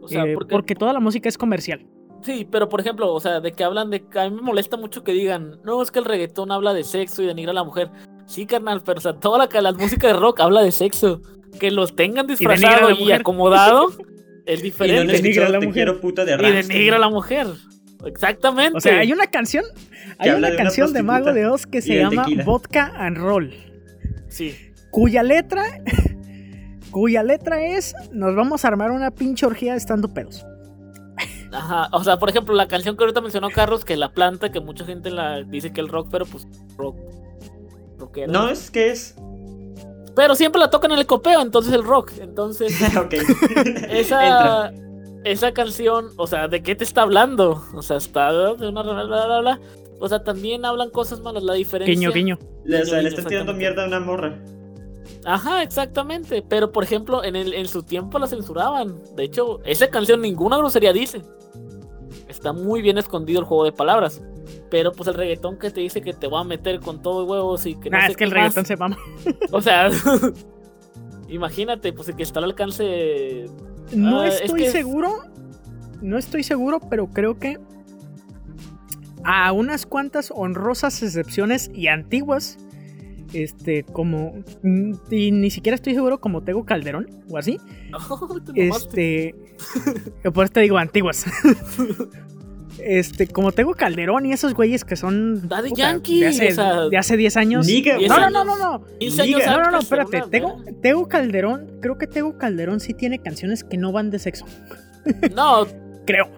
[0.00, 0.74] O sea, eh, porque...
[0.74, 1.86] toda la música es comercial.
[2.22, 4.02] Sí, pero por ejemplo, o sea, de que hablan de.
[4.14, 7.22] A mí me molesta mucho que digan, no, es que el reggaetón habla de sexo
[7.22, 7.88] y denigra a la mujer.
[8.26, 11.22] Sí, carnal, pero o sea, toda la, la música de rock habla de sexo.
[11.58, 13.88] Que los tengan disfrazado y, acomodado
[14.46, 15.02] es diferente.
[15.02, 16.00] Y no denigra a la mujer.
[16.00, 17.46] Puta de y denigra a la mujer.
[18.04, 18.76] Exactamente.
[18.76, 19.64] O sea, hay una canción,
[20.18, 23.54] hay una, canción de Mago de Oz que se llama Vodka and Roll.
[24.28, 24.54] Sí
[24.90, 25.64] cuya letra,
[26.90, 30.44] cuya letra es, nos vamos a armar una pinche orgía estando pedos.
[31.52, 34.60] Ajá, o sea, por ejemplo, la canción que ahorita mencionó Carlos, que la planta, que
[34.60, 36.96] mucha gente la dice que el rock, pero pues rock.
[37.98, 38.32] Rockero.
[38.32, 39.16] No, es que es.
[40.14, 42.12] Pero siempre la tocan en el copeo, entonces el rock.
[42.20, 42.72] Entonces.
[43.90, 44.72] esa.
[45.22, 47.62] Esa canción, o sea, ¿de qué te está hablando?
[47.74, 48.82] O sea, está de una.
[48.82, 49.60] Bla, bla, bla,
[49.98, 51.94] O sea, también hablan cosas malas, la diferencia.
[51.94, 52.38] Guiño, guiño.
[52.64, 54.38] Le, o sea, le estás tirando mierda a una morra.
[55.24, 56.42] Ajá, exactamente.
[56.46, 58.98] Pero por ejemplo, en, el, en su tiempo la censuraban.
[59.16, 61.22] De hecho, esa canción ninguna grosería dice.
[62.28, 64.22] Está muy bien escondido el juego de palabras.
[64.70, 67.66] Pero pues el reggaetón que te dice que te va a meter con todo huevos
[67.66, 67.98] y que no.
[67.98, 68.96] Ah, es que el reggaetón se va.
[69.52, 69.90] O sea,
[71.28, 73.46] imagínate, pues el que está al alcance.
[73.92, 75.24] No ah, estoy seguro.
[76.00, 77.58] No estoy seguro, pero creo que
[79.24, 82.58] a unas cuantas honrosas excepciones y antiguas
[83.32, 84.42] este, como.
[84.62, 87.58] Mm, y ni siquiera estoy seguro como Tego Calderón o así.
[88.54, 89.34] este.
[90.34, 91.26] por eso te digo antiguas.
[92.78, 95.48] este, como tengo Calderón y esos güeyes que son.
[95.48, 96.20] Daddy Yankee.
[96.20, 96.54] De hace,
[96.90, 97.66] de hace 10 años.
[97.66, 98.56] no, no, no, no, no.
[98.56, 100.22] No, no, no, espérate.
[100.82, 104.46] Tego, Calderón, creo que Tego Calderón sí tiene canciones que no van de sexo.
[105.34, 105.66] No.
[106.06, 106.28] creo.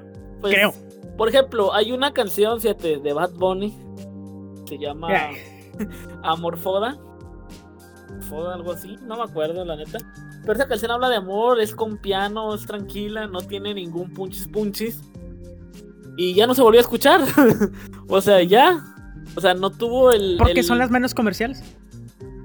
[0.40, 0.74] Pues, creo.
[1.16, 3.76] Por ejemplo, hay una canción, fíjate, de Bad Bunny.
[4.66, 5.08] Se llama
[6.22, 6.98] Amorfoda.
[8.28, 8.96] Foda, algo así.
[9.06, 9.98] No me acuerdo, la neta.
[10.42, 14.48] Pero esa canción habla de amor, es con piano, es tranquila, no tiene ningún punchis
[14.48, 15.00] punchis.
[16.16, 17.22] Y ya no se volvió a escuchar.
[18.08, 18.84] o sea, ya.
[19.34, 20.36] O sea, no tuvo el.
[20.38, 21.62] Porque son las menos comerciales.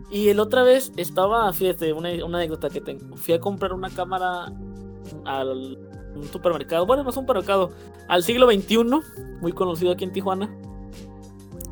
[0.09, 3.17] Y el otra vez estaba, fíjate, una, una anécdota que tengo.
[3.17, 4.53] Fui a comprar una cámara
[5.25, 5.77] al
[6.17, 6.85] un supermercado.
[6.85, 7.71] Bueno, no es un supermercado.
[8.07, 8.77] Al siglo XXI,
[9.41, 10.49] muy conocido aquí en Tijuana.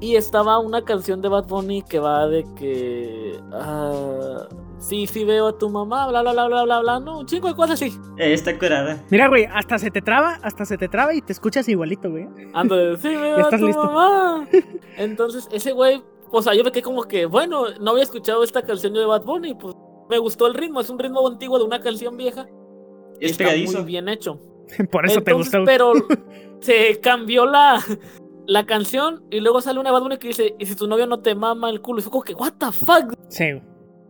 [0.06, 3.40] Y estaba una canción de Bad Bunny que va de que.
[3.52, 4.46] Uh,
[4.78, 7.00] sí, sí veo a tu mamá, bla, bla, bla, bla, bla, bla.
[7.00, 7.98] No, un chingo de cosas así.
[8.20, 9.04] Eh, está curada.
[9.10, 12.28] Mira, güey, hasta se te traba, hasta se te traba y te escuchas igualito, güey.
[12.54, 14.48] Ando, sí veo a tu mamá.
[14.96, 18.62] Entonces, ese güey, o sea, yo me quedé como que, bueno, no había escuchado esta
[18.62, 19.74] canción de Bad Bunny, pues
[20.08, 22.46] me gustó el ritmo, es un ritmo antiguo de una canción vieja.
[23.20, 24.40] Es está muy bien hecho.
[24.92, 25.64] Por eso te gustó.
[25.66, 25.94] Pero
[26.60, 27.84] se cambió la
[28.48, 31.36] la canción y luego sale una Bad que dice, y si tu novio no te
[31.36, 33.14] mama el culo, y fue como que, what the fuck.
[33.30, 33.62] Sí.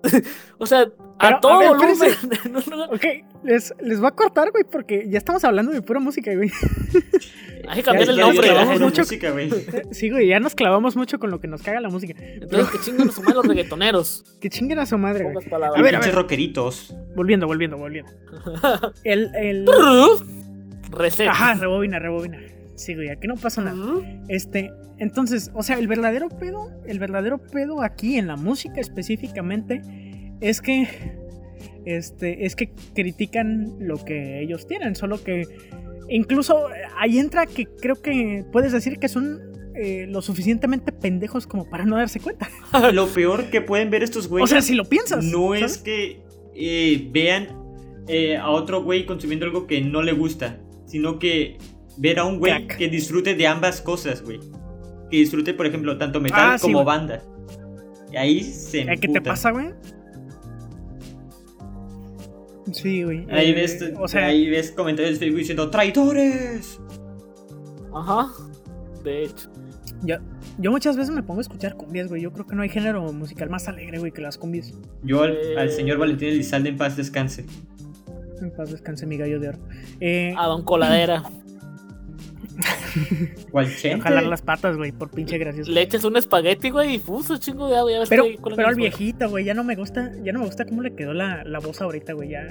[0.58, 0.88] o sea,
[1.20, 1.96] a todo volumen.
[2.92, 3.06] ok,
[3.44, 6.52] les, les voy a cortar, güey, porque ya estamos hablando de pura música, güey.
[7.68, 8.52] Hay que cambiar el nombre.
[8.80, 9.02] mucho.
[9.02, 9.50] Música, güey.
[9.92, 12.14] Sí, güey, ya nos clavamos mucho con lo que nos caga la música.
[12.20, 14.38] Entonces, que chinguen a su madre los reggaetoneros.
[14.40, 15.48] Que chinguen a su madre, güey.
[15.52, 16.14] A ver, a ver.
[16.14, 16.96] rockeritos.
[17.16, 18.12] Volviendo, volviendo, volviendo.
[19.04, 19.66] el, el...
[20.92, 21.28] Reset.
[21.28, 22.40] Ajá, rebobina, rebobina.
[22.76, 23.84] Sí, güey, aquí no pasa nada.
[24.28, 29.82] Este, entonces, o sea, el verdadero pedo, el verdadero pedo aquí en la música específicamente
[30.42, 30.88] es que
[31.86, 35.44] este es que critican lo que ellos tienen, solo que
[36.10, 39.40] incluso ahí entra que creo que puedes decir que son
[39.76, 42.50] eh, lo suficientemente pendejos como para no darse cuenta.
[42.94, 44.50] lo peor que pueden ver estos güeyes.
[44.50, 45.24] O sea, si lo piensas.
[45.24, 46.22] No es que
[46.56, 47.48] eh, vean
[48.08, 51.58] eh, a otro güey consumiendo algo que no le gusta, sino que
[51.98, 54.40] ver a un güey que disfrute de ambas cosas, güey.
[55.10, 57.22] Que disfrute, por ejemplo, tanto metal ah, como banda.
[58.12, 59.74] Y ahí se ¿Eh, ¿Qué te pasa, güey?
[62.72, 63.26] Sí, güey.
[63.30, 66.80] Ahí, eh, ves, o sea, ahí ves comentarios de Facebook diciendo ¡Traidores!
[67.94, 68.32] Ajá.
[69.04, 69.50] De hecho.
[70.04, 70.18] Yo,
[70.58, 72.22] yo muchas veces me pongo a escuchar cumbias, güey.
[72.22, 74.74] Yo creo que no hay género musical más alegre, güey, que las cumbias.
[75.04, 77.46] Yo al, al señor Valentín Elizalde en paz descanse.
[78.42, 79.60] En paz descanse mi gallo de oro.
[80.00, 81.24] Eh, a Don Coladera.
[83.52, 85.72] ¿Cuál Jalar las patas, güey, por pinche gracioso.
[85.72, 87.92] Le echas un espagueti, güey, y puso chingo de agua.
[87.92, 90.82] Ya pero pero al viejito, güey, ya no me gusta, ya no me gusta cómo
[90.82, 92.48] le quedó la, la voz ahorita, güey, ya.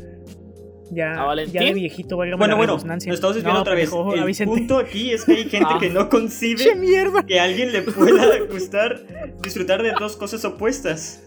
[0.90, 1.16] Ya,
[1.50, 2.32] ya de viejito, güey.
[2.34, 3.90] Bueno, bueno, nos estamos desviando otra vez.
[3.90, 6.64] el punto aquí es que hay gente que no concibe
[7.26, 9.00] que a alguien le pueda gustar
[9.42, 11.22] disfrutar de dos cosas opuestas.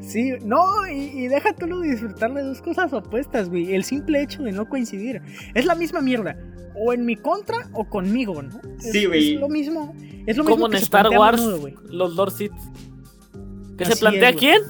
[0.00, 3.74] Sí, no, y, y deja tú disfrutar de dos cosas opuestas, güey.
[3.74, 5.22] El simple hecho de no coincidir.
[5.54, 6.36] Es la misma mierda.
[6.74, 8.60] O en mi contra o conmigo, ¿no?
[8.78, 9.34] Sí, güey.
[9.34, 9.94] Es, lo mismo.
[10.26, 11.42] Es lo Como mismo en Star Wars,
[11.84, 12.52] los Lord Sith.
[13.76, 14.60] ¿Qué se plantea quién?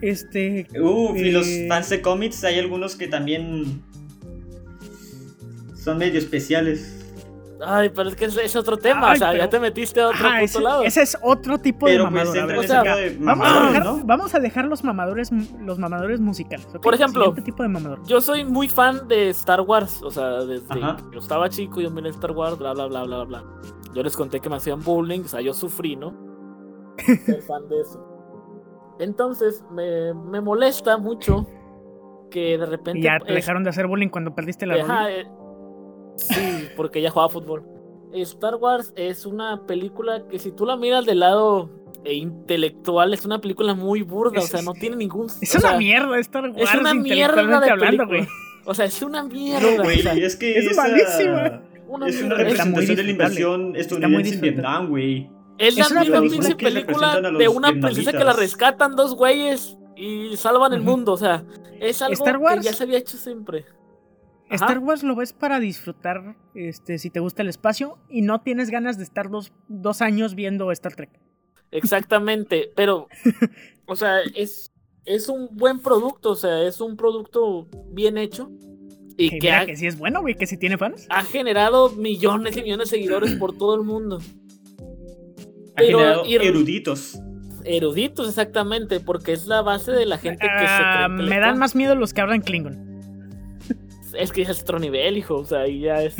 [0.00, 0.66] Este.
[0.80, 3.82] Uf, y los eh, fans de cómics, hay algunos que también
[5.74, 7.03] son medio especiales.
[7.60, 10.82] Ay, pero es que es, otro tema, o sea, ya te metiste a otro lado.
[10.82, 12.54] Ese es otro tipo de pues, mamador.
[12.54, 16.66] vamos, a dejar, vamos, a dejar, los mamadores, los mamadores musicales.
[16.82, 18.02] Por ejemplo, tipo de mamador.
[18.06, 20.80] yo soy muy fan de Star Wars, o sea, desde que
[21.12, 23.44] yo estaba chico, yo miré Star Wars, bla, bla, bla, bla, bla.
[23.94, 26.12] Yo les conté que me hacían bullying, o sea, yo sufrí, ¿no?
[27.24, 28.04] Ser fan de eso.
[28.98, 31.46] Entonces, me, me molesta mucho
[32.30, 33.00] que de repente...
[33.00, 35.08] ya te dejaron de hacer bullying cuando perdiste la Ajá,
[36.16, 37.64] Sí, porque ella jugaba fútbol.
[38.12, 41.70] Star Wars es una película que si tú la miras del lado
[42.04, 45.26] eh, intelectual es una película muy burda, o sea, no tiene ningún...
[45.40, 46.70] Es una mierda Star Wars.
[46.70, 48.26] Es una mierda de hablando, güey.
[48.66, 49.82] O sea, es una mierda.
[49.82, 51.62] güey, es que es malísima.
[52.06, 55.30] es una representación de la invasión estadounidense en Vietnam, güey.
[55.58, 60.72] Es, la misma película, película de una princesa que la rescatan dos güeyes y salvan
[60.72, 61.44] el mundo, o sea,
[61.80, 63.64] es algo que ya se había hecho siempre.
[64.50, 68.70] Star Wars lo ves para disfrutar, este, si te gusta el espacio y no tienes
[68.70, 71.10] ganas de estar dos, dos años viendo Star Trek.
[71.70, 73.08] Exactamente, pero,
[73.86, 74.72] o sea, es,
[75.04, 78.50] es un buen producto, o sea, es un producto bien hecho.
[79.16, 81.06] Y que, que sí es bueno, güey, que sí tiene fans.
[81.08, 84.20] Ha generado millones y millones de seguidores por todo el mundo.
[85.76, 87.20] Ha generado eruditos.
[87.64, 91.04] Eruditos, exactamente, porque es la base de la gente que se cree.
[91.04, 92.93] Ah, me dan más miedo los que hablan Klingon.
[94.16, 95.36] Es que es otro nivel, hijo.
[95.36, 96.14] O sea, ahí ya es.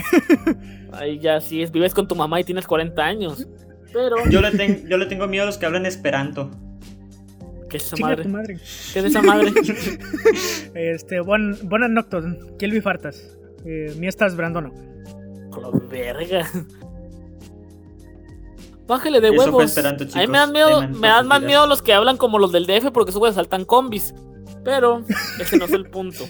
[0.92, 1.70] ahí ya sí es.
[1.70, 3.46] Vives con tu mamá y tienes 40 años.
[3.92, 4.16] Pero.
[4.28, 6.50] Yo le, tengo yo le tengo miedo a los que hablan esperanto.
[7.68, 8.24] ¿Qué es esa madre?
[8.28, 8.58] madre?
[8.92, 9.52] ¿Qué es esa madre?
[10.74, 12.24] este, buen, buenas noches.
[12.58, 13.36] Kelvi Fartas.
[13.64, 14.72] Eh, mi estás Brandono.
[15.50, 16.48] Con verga.
[18.86, 19.78] Bájale de huevos.
[19.78, 22.66] a mí me dan miedo, me dan más miedo los que hablan como los del
[22.66, 24.14] DF porque esos güeyes saltan combis.
[24.62, 25.04] Pero
[25.40, 26.24] ese no es el punto.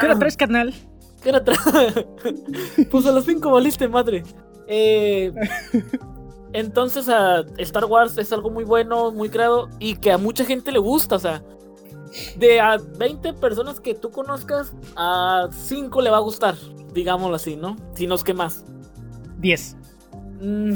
[0.00, 0.74] ¿Qué hora traes, carnal?
[1.22, 1.60] ¿Qué hora traes?
[2.90, 4.22] pues a las 5 valiste, madre.
[4.68, 5.32] Eh,
[6.52, 10.72] entonces, a Star Wars es algo muy bueno, muy creado y que a mucha gente
[10.72, 11.16] le gusta.
[11.16, 11.42] O sea,
[12.36, 16.54] de a 20 personas que tú conozcas, a 5 le va a gustar,
[16.92, 17.76] digámoslo así, ¿no?
[17.94, 18.64] Si no es que más.
[19.38, 19.76] 10.
[20.40, 20.72] Mm,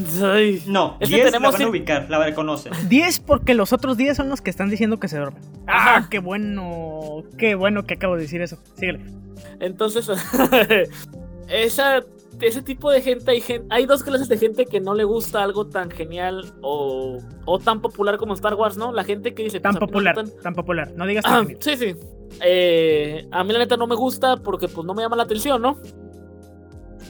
[0.66, 2.72] no, 10 la van a ubicar, la reconocen.
[2.88, 5.42] 10 porque los otros 10 son los que están diciendo que se duermen.
[5.66, 8.58] Ah, qué bueno, qué bueno que acabo de decir eso.
[8.74, 9.04] Síguele.
[9.60, 10.08] Entonces,
[11.48, 12.00] esa,
[12.40, 15.42] ese tipo de gente hay, gente, hay dos clases de gente que no le gusta
[15.42, 18.92] algo tan genial o, o tan popular como Star Wars, ¿no?
[18.92, 19.60] La gente que dice...
[19.60, 20.54] Tan pues, popular, tan...
[20.54, 21.94] popular, no digas tan Sí, sí.
[22.42, 25.60] Eh, a mí la neta no me gusta porque pues no me llama la atención,
[25.60, 25.78] ¿no?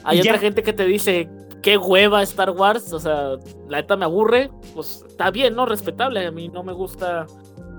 [0.03, 1.29] Hay otra gente que te dice,
[1.61, 3.35] qué hueva Star Wars, o sea,
[3.69, 5.65] la neta me aburre, pues está bien, ¿no?
[5.65, 7.27] Respetable, a mí no me gusta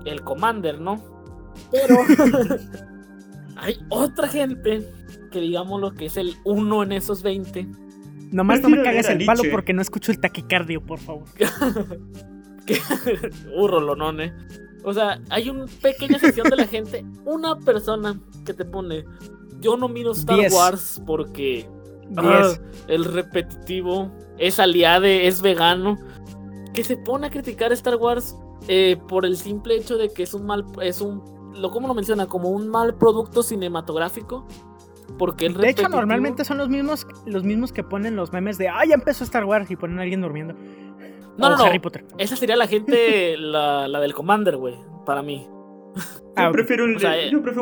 [0.05, 1.03] el Commander, ¿no?
[1.71, 1.97] Pero
[3.57, 4.87] hay otra gente
[5.31, 7.67] que digamos lo que es el uno en esos 20.
[8.31, 11.25] Nomás no me cagues el palo porque no escucho el taquicardio, por favor.
[13.55, 14.33] Burro, lo none.
[14.83, 19.05] O sea, hay una pequeña sección de la gente, una persona que te pone,
[19.59, 21.67] yo no miro Star Wars porque
[22.17, 22.53] Ah,
[22.87, 25.97] el repetitivo, es aliade, es vegano,
[26.73, 28.35] que se pone a criticar Star Wars
[28.67, 31.23] eh, por el simple hecho de que es un mal, es un,
[31.55, 34.47] lo como lo menciona, como un mal producto cinematográfico.
[35.17, 38.69] Porque el de hecho, normalmente son los mismos, los mismos que ponen los memes de,
[38.69, 40.55] ah, ya empezó Star Wars y ponen a alguien durmiendo.
[41.37, 41.65] No, no, no.
[41.65, 42.05] Harry Potter.
[42.17, 45.47] Esa sería la gente, la, la del Commander, güey, para mí.
[46.35, 46.97] Ah, yo, prefiero un,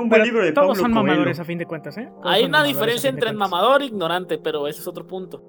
[0.07, 2.09] buen libro de Todos son mamadores a fin de cuentas, ¿eh?
[2.23, 5.43] Hay una diferencia entre mamador e ignorante, pero ese es otro punto.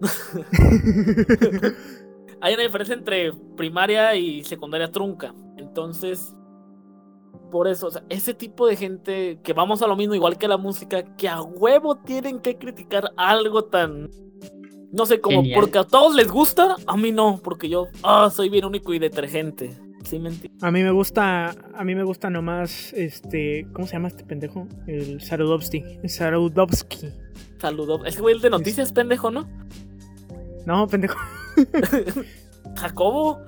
[2.40, 5.34] Hay una diferencia entre primaria y secundaria trunca.
[5.56, 6.34] Entonces,
[7.50, 10.48] por eso, o sea, ese tipo de gente que vamos a lo mismo, igual que
[10.48, 14.10] la música, que a huevo tienen que criticar algo tan.
[14.92, 18.48] No sé, como porque a todos les gusta, a mí no, porque yo ah, soy
[18.48, 19.76] bien único y detergente.
[20.62, 24.66] A mí me gusta, a mí me gusta nomás, este, ¿cómo se llama este pendejo?
[24.86, 25.84] El Sarudovsky.
[26.06, 27.10] Sarudovsky.
[27.58, 28.06] Saludov.
[28.06, 29.48] Es güey el de noticias, pendejo, ¿no?
[30.66, 31.18] No, pendejo.
[32.76, 33.40] Jacobo.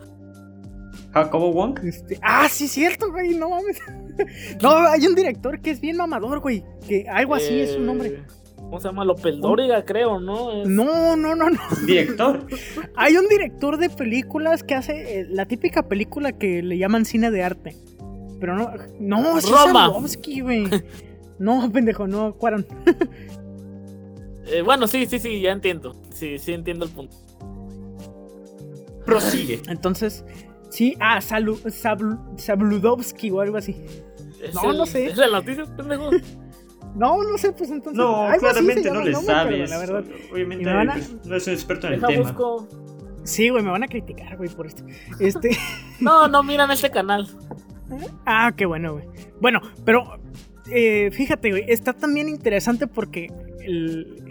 [1.13, 1.79] Jacobo Wong.
[1.85, 3.79] Este, ah, sí, cierto, güey, no mames.
[4.63, 6.65] no, hay un director que es bien mamador, güey.
[6.87, 8.09] Que algo así es su nombre.
[8.09, 8.23] Eh,
[8.57, 9.05] ¿Cómo se llama?
[9.05, 10.65] López Dóriga, creo, ¿no?
[10.65, 11.61] No, no, no, no.
[11.87, 12.47] ¿Director?
[12.97, 17.31] Hay un director de películas que hace eh, la típica película que le llaman cine
[17.31, 17.77] de arte.
[18.41, 19.93] Pero no, no, es Roma.
[20.43, 20.67] güey.
[21.39, 22.67] No, pendejo, no, Cuaron.
[24.47, 25.95] eh, bueno, sí, sí, sí, ya entiendo.
[26.11, 27.17] Sí, sí entiendo el punto.
[29.13, 29.63] Prosigue.
[29.69, 30.25] Entonces,
[30.71, 31.59] sí, ah, Salu,
[32.37, 33.77] Sabludovsky o algo así.
[34.55, 35.07] no, no sé.
[35.07, 36.11] ¿Es la noticia, pendejo?
[36.95, 37.97] No, no sé, pues entonces.
[37.97, 39.71] No, claramente no le sabes.
[39.71, 40.05] La verdad.
[40.31, 42.35] Obviamente no es un experto en el tema.
[43.25, 44.85] Sí, güey, me van a criticar, güey, por esto.
[45.19, 45.57] Este.
[46.01, 47.29] no, no miran este canal.
[48.27, 49.05] Ah, qué bueno, güey.
[49.41, 50.19] Bueno, pero
[50.71, 53.29] eh, fíjate, güey, está también interesante porque
[53.61, 54.25] el,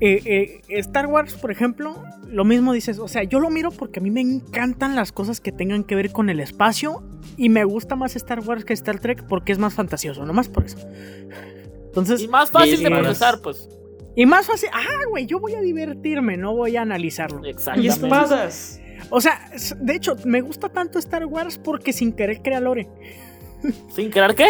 [0.00, 4.00] eh, eh, Star Wars, por ejemplo, lo mismo dices, o sea, yo lo miro porque
[4.00, 7.02] a mí me encantan las cosas que tengan que ver con el espacio
[7.36, 10.64] y me gusta más Star Wars que Star Trek porque es más fantasioso, nomás por
[10.64, 10.78] eso
[12.18, 13.68] y más fácil de procesar, pues.
[14.16, 14.68] Y más fácil.
[14.72, 17.44] Ah, güey, yo voy a divertirme, no voy a analizarlo.
[17.44, 17.86] Exactamente.
[17.86, 18.80] Y espadas.
[19.10, 22.88] O sea, de hecho, me gusta tanto Star Wars porque sin querer crea lore.
[23.94, 24.46] ¿Sin querer qué?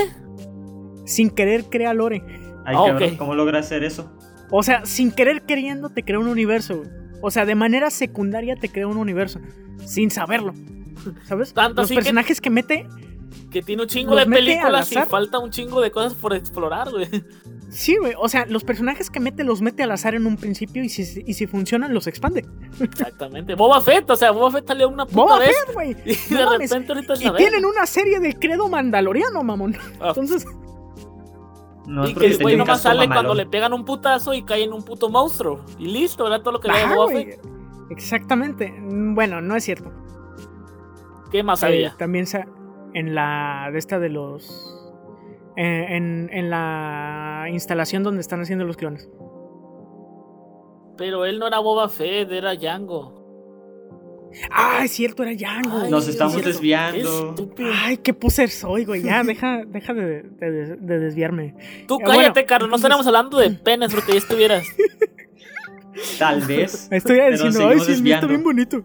[1.07, 2.22] Sin querer crea lore.
[2.66, 4.11] Ay, ah, ¿Cómo logra hacer eso?
[4.50, 6.83] O sea, sin querer queriendo te crea un universo.
[7.20, 9.40] O sea, de manera secundaria te crea un universo.
[9.85, 10.54] Sin saberlo.
[11.24, 11.52] ¿Sabes?
[11.52, 12.44] Tanto Los personajes que...
[12.44, 12.87] que mete
[13.50, 17.09] que tiene un chingo de películas y falta un chingo de cosas por explorar, güey.
[17.70, 18.12] Sí, güey.
[18.18, 21.22] O sea, los personajes que mete los mete al azar en un principio y si,
[21.24, 22.45] y si funcionan, los expande.
[22.80, 23.55] Exactamente.
[23.55, 25.57] Boba Fett, o sea, Boba Fett salió una puta Boba vez.
[25.66, 25.97] Fett, güey.
[26.30, 29.76] Y de repente ahorita Y tienen una serie de credo mandaloriano, mamón.
[30.01, 30.09] Ah.
[30.09, 30.47] Entonces.
[31.87, 34.72] No, y que el güey nomás sale cuando le pegan un putazo y cae en
[34.72, 35.61] un puto monstruo.
[35.78, 36.41] Y listo, ¿verdad?
[36.41, 37.41] Todo lo que le da Boba Fett.
[37.91, 38.74] Exactamente.
[38.82, 39.93] Bueno, no es cierto.
[41.30, 41.95] ¿Qué más había?
[41.97, 42.45] también se
[42.95, 44.80] en la de esta de los
[45.57, 49.11] eh, en, en la instalación donde están haciendo los clones.
[50.97, 53.24] Pero él no era Boba Fett, era Django.
[54.51, 55.89] Ah, es cierto, era Django.
[55.89, 57.35] Nos estamos desviando.
[57.74, 59.03] Ay, qué poser soy, güey.
[59.03, 61.55] Ya, deja, deja de, de, desviarme.
[61.87, 62.70] Tú cállate, Carlos.
[62.70, 64.66] No estábamos hablando de penas porque ya estuvieras.
[66.18, 66.89] Tal vez.
[66.91, 68.85] Estoy diciendo, ay, sí, está bien bonito.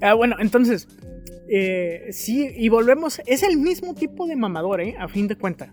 [0.00, 0.88] ah, bueno, entonces.
[1.52, 3.20] Eh, sí, y volvemos.
[3.26, 4.96] Es el mismo tipo de mamador, ¿eh?
[4.98, 5.70] A fin de cuentas.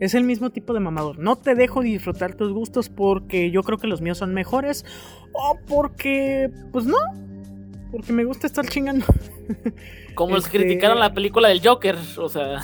[0.00, 1.18] Es el mismo tipo de mamador.
[1.18, 4.84] No te dejo disfrutar tus gustos porque yo creo que los míos son mejores.
[5.32, 6.50] O porque.
[6.72, 6.96] Pues no.
[7.90, 9.06] Porque me gusta estar chingando.
[10.14, 11.96] Como los este criticaron la película del Joker.
[12.18, 12.60] O sea.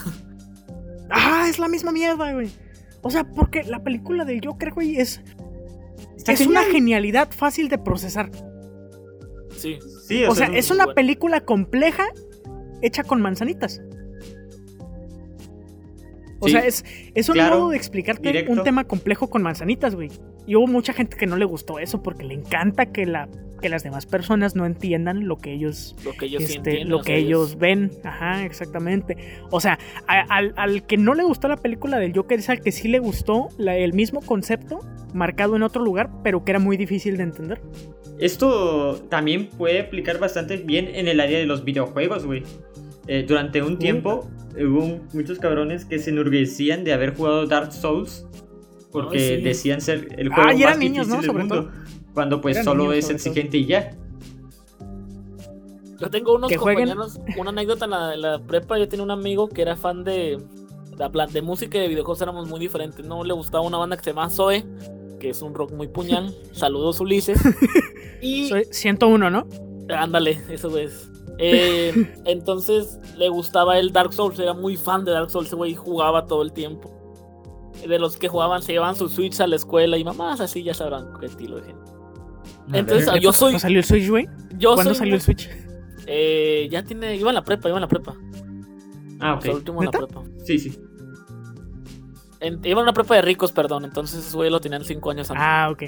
[1.11, 2.51] Ah, es la misma mierda, güey.
[3.03, 5.21] O sea, porque la película del Joker, güey, es.
[6.27, 8.31] es una genialidad fácil de procesar.
[9.57, 9.79] Sí.
[10.07, 12.05] sí o, sea, es una película compleja
[12.83, 13.81] hecha con manzanitas.
[16.41, 20.11] O sea, es, es un modo de explicarte un tema complejo con manzanitas, güey.
[20.47, 23.29] Y hubo mucha gente que no le gustó eso porque le encanta que, la,
[23.63, 27.17] que las demás personas no entiendan lo que ellos, lo que ellos, este, lo que
[27.17, 27.91] ellos ven.
[28.05, 29.17] Ajá, exactamente.
[29.51, 32.89] O sea, al, que no le gustó la película del Joker es al que sí
[32.89, 34.81] le gustó el mismo concepto
[35.15, 37.63] marcado en otro lugar, pero que era muy difícil de entender.
[38.19, 42.43] Esto también puede aplicar bastante bien en el área de los videojuegos, güey.
[43.07, 48.27] Eh, durante un tiempo hubo muchos cabrones que se enorgullecían de haber jugado Dark Souls
[48.95, 51.71] porque decían ser el juego ah, más difícil del mundo,
[52.15, 53.91] cuando pues solo es exigente y ya.
[56.01, 59.75] Yo tengo unos compañeros, una anécdota en la, prepa, yo tenía un amigo que era
[59.75, 60.39] fan de,
[60.97, 64.05] de, de música y de videojuegos éramos muy diferentes, no le gustaba una banda que
[64.05, 64.65] se llama Zoe,
[65.19, 67.41] que es un rock muy puñal, saludos Ulises.
[68.23, 68.49] y...
[68.49, 69.49] Soy 101, ¿no?
[69.89, 71.11] Ándale, eso es.
[71.39, 75.75] Eh, entonces le gustaba el Dark Souls, era muy fan de Dark Souls, ese güey
[75.75, 76.91] jugaba todo el tiempo.
[77.87, 80.75] De los que jugaban, se llevaban su Switch a la escuela y mamás así ya
[80.75, 81.93] sabrán qué estilo de gente.
[82.73, 83.53] Entonces, yo soy.
[83.53, 84.29] ¿Cuándo salió el Switch, güey?
[84.63, 85.51] ¿Cuándo salió el Switch?
[86.07, 87.17] Eh, ya tiene.
[87.17, 88.17] Iba en la prepa, iba en la prepa.
[89.21, 89.55] Ah, ok.
[89.55, 90.23] último en la prepa.
[90.45, 90.79] Sí, sí.
[92.41, 93.85] iba en una prepa de ricos, perdón.
[93.85, 95.45] Entonces ese güey lo tenían 5 años antes.
[95.45, 95.83] Ah, ok.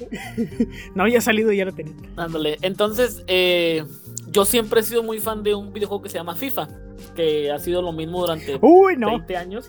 [0.94, 1.94] no había salido y ya lo tenía.
[2.16, 2.58] Ándale.
[2.62, 3.84] Entonces, eh,
[4.30, 6.68] yo siempre he sido muy fan de un videojuego que se llama FIFA,
[7.14, 9.68] que ha sido lo mismo durante 20 años.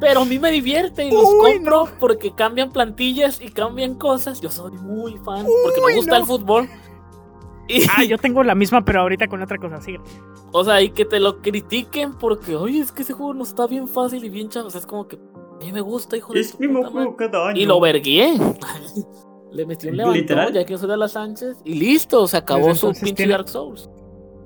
[0.00, 4.40] Pero a mí me divierte y los compro porque cambian plantillas y cambian cosas.
[4.40, 6.68] Yo soy muy fan porque me gusta el fútbol.
[7.96, 10.00] Ah, yo tengo la misma, pero ahorita con otra cosa, sigue.
[10.52, 13.66] O sea, y que te lo critiquen porque, oye, es que ese juego no está
[13.66, 14.68] bien fácil y bien chavo.
[14.68, 17.48] O sea, es como que a mí me gusta, hijo de Es mismo juego cada
[17.48, 17.60] año.
[17.60, 18.38] Y lo vergué.
[19.56, 23.26] Le metí un levantón, ya que las Sánchez, y listo, se acabó pues su pinche
[23.26, 23.88] Dark Souls.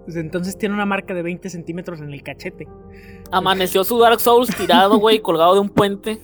[0.04, 2.68] Pues entonces tiene una marca de 20 centímetros en el cachete.
[3.30, 6.20] Amaneció su Dark Souls tirado, güey, colgado de un puente.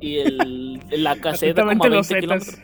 [0.00, 2.58] Y el, la caseta como a 20 kilómetros.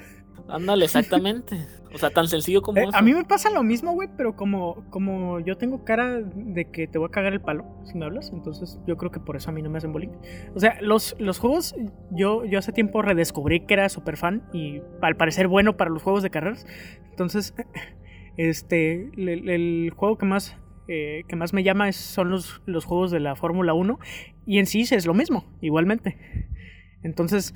[0.48, 1.66] Ándale, exactamente.
[1.96, 4.84] O sea, tan sencillo como eh, A mí me pasa lo mismo, güey, pero como,
[4.90, 8.30] como yo tengo cara de que te voy a cagar el palo si me hablas,
[8.34, 10.10] entonces yo creo que por eso a mí no me hacen bullying.
[10.54, 11.74] O sea, los, los juegos,
[12.10, 16.02] yo, yo hace tiempo redescubrí que era súper fan y al parecer bueno para los
[16.02, 16.66] juegos de carreras.
[17.08, 17.54] Entonces,
[18.36, 20.54] este, el, juego que más,
[20.86, 23.98] eh, que más me llama son los, los juegos de la Fórmula 1
[24.44, 26.18] y en sí es lo mismo, igualmente.
[27.02, 27.54] Entonces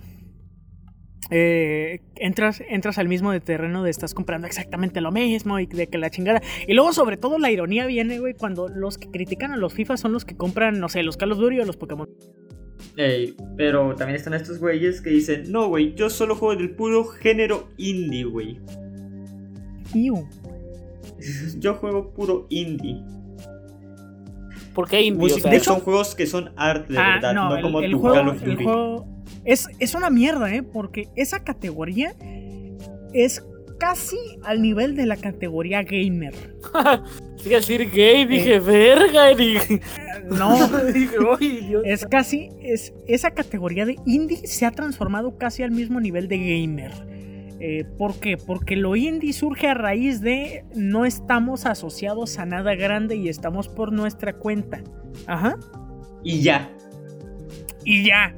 [1.31, 5.87] eh, entras, entras al mismo de terreno de estás comprando exactamente lo mismo y de
[5.87, 6.43] que la chingada.
[6.67, 9.97] Y luego, sobre todo, la ironía viene, güey, cuando los que critican a los FIFA
[9.97, 12.09] son los que compran, no sé, los Carlos Durio o los Pokémon.
[13.57, 17.69] pero también están estos güeyes que dicen, no, güey, yo solo juego del puro género
[17.77, 18.59] indie, güey.
[21.59, 23.03] Yo juego puro indie.
[24.75, 25.35] ¿Por qué indie?
[25.35, 28.57] de hecho, son juegos que son arte, de ah, verdad, no, como tu juego, el
[28.57, 30.63] juego es, es una mierda, ¿eh?
[30.63, 32.15] Porque esa categoría
[33.13, 33.43] es
[33.79, 36.35] casi al nivel de la categoría gamer.
[37.43, 39.81] Dije decir gay, dije eh, verga, dije.
[40.29, 41.17] No, dije,
[41.85, 46.37] es casi, es, esa categoría de indie se ha transformado casi al mismo nivel de
[46.37, 46.93] gamer.
[47.59, 48.37] Eh, ¿Por qué?
[48.37, 53.69] Porque lo indie surge a raíz de no estamos asociados a nada grande y estamos
[53.69, 54.83] por nuestra cuenta.
[55.27, 55.57] Ajá.
[56.23, 56.71] Y ya.
[57.85, 58.35] Y ya.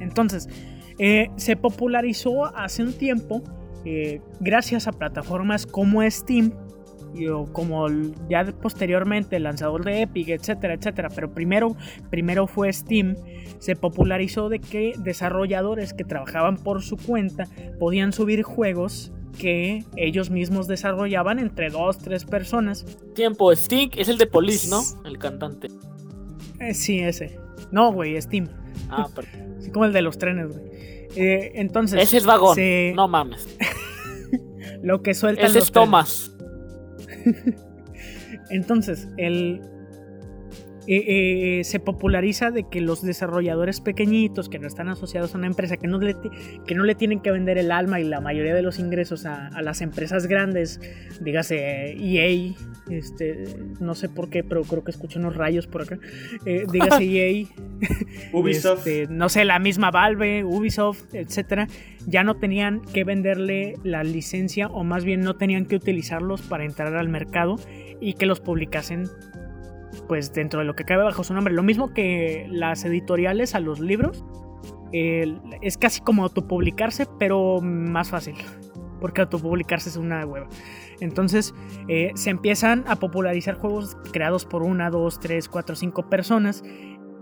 [0.00, 0.48] Entonces,
[0.98, 3.42] eh, se popularizó hace un tiempo
[3.84, 6.52] eh, gracias a plataformas como Steam
[7.30, 7.86] o como
[8.28, 11.08] ya posteriormente el lanzador de Epic, etcétera, etcétera.
[11.14, 11.76] Pero primero,
[12.10, 13.16] primero fue Steam.
[13.58, 17.46] Se popularizó de que desarrolladores que trabajaban por su cuenta
[17.78, 22.84] podían subir juegos que ellos mismos desarrollaban entre dos, tres personas.
[23.14, 24.82] Tiempo, Sting es el de Police, ¿no?
[25.04, 25.68] El cantante.
[26.58, 27.38] Eh, sí, ese.
[27.70, 28.48] No, güey, Steam.
[28.90, 29.28] Ah, pero...
[29.58, 30.66] Así como el de los trenes, güey.
[31.16, 32.02] Eh, entonces.
[32.02, 32.56] Ese es vagón.
[32.94, 33.46] No mames.
[34.82, 35.46] lo que suelta.
[35.46, 36.32] Ese es Thomas.
[38.50, 39.62] entonces, el,
[40.88, 45.48] eh, eh, se populariza de que los desarrolladores pequeñitos que no están asociados a una
[45.48, 46.14] empresa, que no le,
[46.64, 49.50] que no le tienen que vender el alma y la mayoría de los ingresos a,
[49.62, 50.80] las empresas grandes,
[51.20, 52.54] dígase EA,
[52.88, 53.44] este,
[53.80, 55.98] no sé por qué, pero creo que escucho unos rayos por acá,
[56.44, 57.04] eh, dígase
[57.40, 57.46] EA,
[58.32, 61.66] Ubisoft, este, no sé, la misma Valve, Ubisoft, etcétera,
[62.06, 66.64] ya no tenían que venderle la licencia o más bien no tenían que utilizarlos para
[66.64, 67.56] entrar al mercado
[68.00, 69.08] y que los publicasen
[70.02, 71.54] pues dentro de lo que cabe bajo su nombre.
[71.54, 74.24] Lo mismo que las editoriales a los libros.
[74.92, 78.34] es casi como autopublicarse, pero más fácil.
[79.00, 80.48] Porque autopublicarse es una hueva.
[81.00, 81.54] Entonces
[81.88, 86.62] eh, se empiezan a popularizar juegos creados por una, dos, tres, cuatro, cinco personas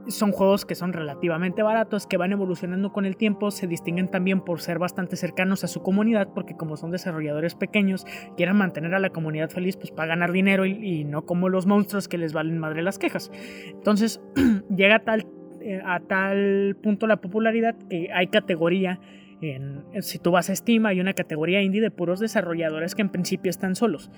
[0.09, 4.41] son juegos que son relativamente baratos, que van evolucionando con el tiempo, se distinguen también
[4.41, 8.99] por ser bastante cercanos a su comunidad, porque como son desarrolladores pequeños, quieren mantener a
[8.99, 12.59] la comunidad feliz, pues para ganar dinero y, no como los monstruos que les valen
[12.59, 13.31] madre las quejas.
[13.67, 14.21] Entonces
[14.75, 15.27] llega a tal,
[15.61, 19.01] eh, a tal punto la popularidad que hay categoría.
[19.41, 23.11] En, si tú vas a Steam hay una categoría indie de puros desarrolladores que en
[23.11, 24.11] principio están solos.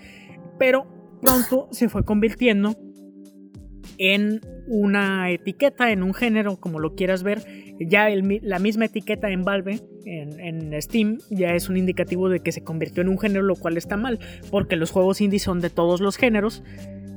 [0.59, 0.87] Pero
[1.20, 2.74] pronto se fue convirtiendo
[3.99, 7.43] en una etiqueta, en un género, como lo quieras ver.
[7.78, 8.09] Ya
[8.43, 13.03] la misma etiqueta en Valve, en, Steam, ya es un indicativo de que se convirtió
[13.03, 14.18] en un género, lo cual está mal,
[14.51, 16.62] porque los juegos indie son de todos los géneros.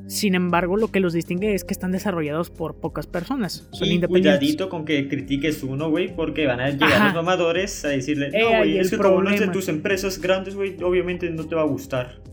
[0.07, 3.69] Sin embargo, lo que los distingue es que están desarrollados por pocas personas.
[3.71, 7.89] Son y cuidadito con que critiques uno, güey, porque van a llegar los mamadores a
[7.89, 11.45] decirle, no, güey, es que como no es de tus empresas grandes, güey, obviamente no
[11.45, 12.23] te va a gustar.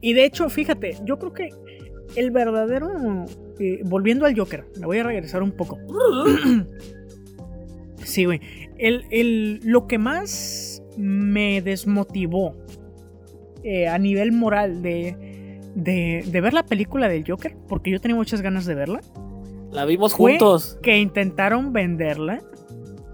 [0.00, 1.50] Y de hecho, fíjate, yo creo que
[2.16, 3.26] el verdadero
[3.58, 5.78] eh, volviendo al Joker, me voy a regresar un poco.
[8.04, 8.40] sí, güey.
[8.78, 12.54] El, lo que más me desmotivó
[13.64, 18.40] eh, a nivel moral de, de, ver la película del Joker, porque yo tenía muchas
[18.40, 19.00] ganas de verla.
[19.72, 20.78] La vimos juntos.
[20.82, 22.40] Que intentaron venderla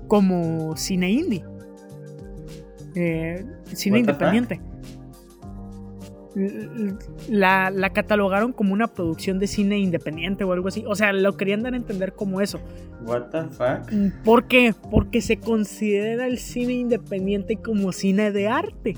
[0.07, 1.45] como cine indie.
[2.95, 4.61] Eh, cine independiente
[7.29, 10.85] la, la, catalogaron como una producción de cine independiente o algo así.
[10.87, 12.61] O sea, lo querían dar a entender como eso.
[13.05, 13.93] What the fuck?
[13.93, 14.75] Mm, ¿Por qué?
[14.91, 18.97] Porque se considera el cine independiente como cine de arte.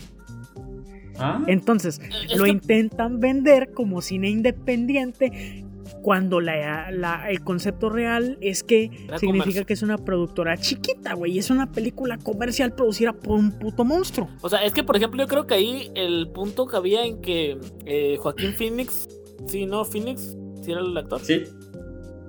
[1.18, 1.42] ¿Ah?
[1.46, 2.00] Entonces,
[2.36, 5.65] lo intentan vender como cine independiente
[6.02, 11.38] cuando la, el concepto real es que significa que es una productora chiquita, güey.
[11.38, 14.28] Es una película comercial producida por un puto monstruo.
[14.42, 17.58] O sea, es que, por ejemplo, yo creo que ahí el punto cabía en que
[17.84, 19.08] eh, Joaquín Phoenix,
[19.46, 19.84] sí, ¿no?
[19.84, 21.20] Phoenix, ¿sí era el actor?
[21.20, 21.44] Sí.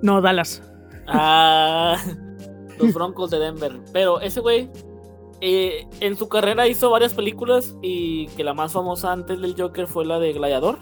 [0.01, 0.61] No, Dallas.
[1.07, 1.97] Ah,
[2.79, 3.73] los Broncos de Denver.
[3.93, 4.69] Pero ese güey
[5.41, 9.87] eh, en su carrera hizo varias películas y que la más famosa antes del Joker
[9.87, 10.79] fue la de Gladiador.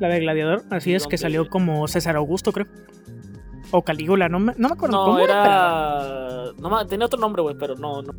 [0.00, 2.66] La de Gladiador, así es, que salió como César Augusto, creo.
[3.70, 6.52] O Calígula, no me, no me acuerdo no, cómo era.
[6.58, 8.02] No, tenía otro nombre, güey, pero no.
[8.02, 8.12] no.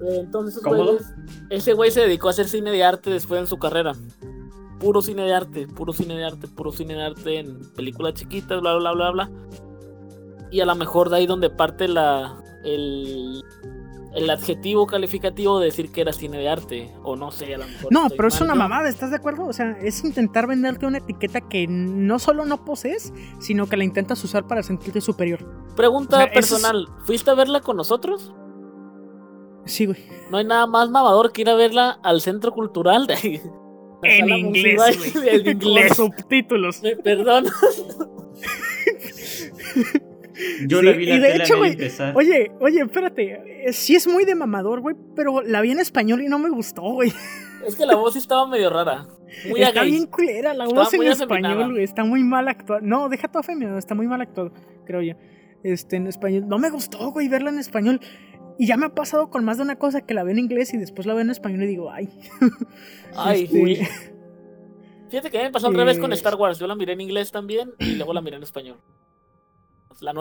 [0.00, 0.62] Entonces,
[1.50, 3.92] ese güey se dedicó a hacer cine de arte después en su carrera.
[4.80, 8.60] Puro cine de arte, puro cine de arte, puro cine de arte en películas chiquitas,
[8.60, 9.30] bla, bla, bla, bla.
[10.50, 12.42] Y a lo mejor de ahí donde parte la.
[12.64, 13.42] El,
[14.16, 17.66] el adjetivo calificativo de decir que era cine de arte, o no sé, a lo
[17.66, 17.92] mejor.
[17.92, 19.46] No, pero es una mamada, ¿estás de acuerdo?
[19.46, 23.84] O sea, es intentar venderte una etiqueta que no solo no posees, sino que la
[23.84, 25.46] intentas usar para sentirte superior.
[25.76, 28.32] Pregunta personal, ¿fuiste a verla con nosotros?
[29.66, 29.98] Sí, güey.
[30.30, 33.06] No hay nada más mamador que ir a verla al centro cultural.
[33.06, 33.42] De...
[34.02, 35.28] en inglés, güey.
[35.40, 35.94] en inglés.
[35.94, 36.80] Con subtítulos.
[37.04, 37.46] perdón.
[40.66, 41.76] Yo la vi la y de hecho, güey,
[42.14, 46.22] oye, oye, espérate, eh, sí es muy de mamador, güey, pero la vi en español
[46.22, 47.12] y no me gustó, güey.
[47.66, 49.08] Es que la voz estaba medio rara.
[49.48, 52.80] Muy está bien culera la voz en español, güey, está muy mal actuada.
[52.82, 54.52] No, deja todo femenino, está muy mal actuado,
[54.84, 55.14] creo yo.
[55.62, 58.00] Este, en español, no me gustó, güey, verla en español.
[58.58, 60.72] Y ya me ha pasado con más de una cosa que la veo en inglés
[60.72, 62.08] y después la veo en español y digo, ay.
[63.16, 63.88] Ay, este...
[65.10, 66.58] Fíjate que a mí me pasó al revés con eh, Star Wars.
[66.58, 68.78] Yo la miré en inglés también y luego la miré en español.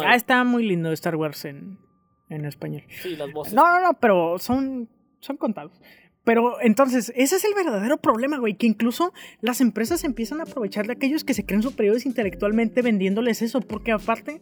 [0.05, 1.77] Ah, está muy lindo Star Wars en,
[2.29, 2.83] español.
[3.01, 3.53] Sí, las voces.
[3.53, 5.79] No, no, no, pero son, son contados.
[6.23, 10.87] Pero entonces, ese es el verdadero problema, güey, que incluso las empresas empiezan a aprovechar
[10.87, 14.41] de aquellos que se creen superiores intelectualmente vendiéndoles eso, porque aparte,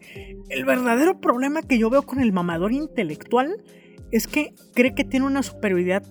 [0.49, 3.61] el verdadero problema que yo veo con el mamador intelectual
[4.11, 6.03] es que cree que tiene una superioridad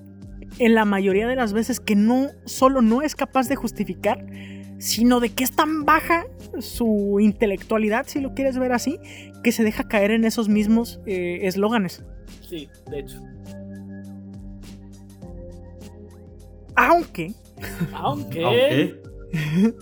[0.59, 4.27] en la mayoría de las veces que no solo no es capaz de justificar,
[4.83, 6.27] sino de que es tan baja
[6.59, 8.99] su intelectualidad, si lo quieres ver así,
[9.45, 12.05] que se deja caer en esos mismos eh, eslóganes.
[12.41, 13.23] sí, de hecho.
[16.75, 17.33] Aunque.
[17.93, 19.01] Aunque.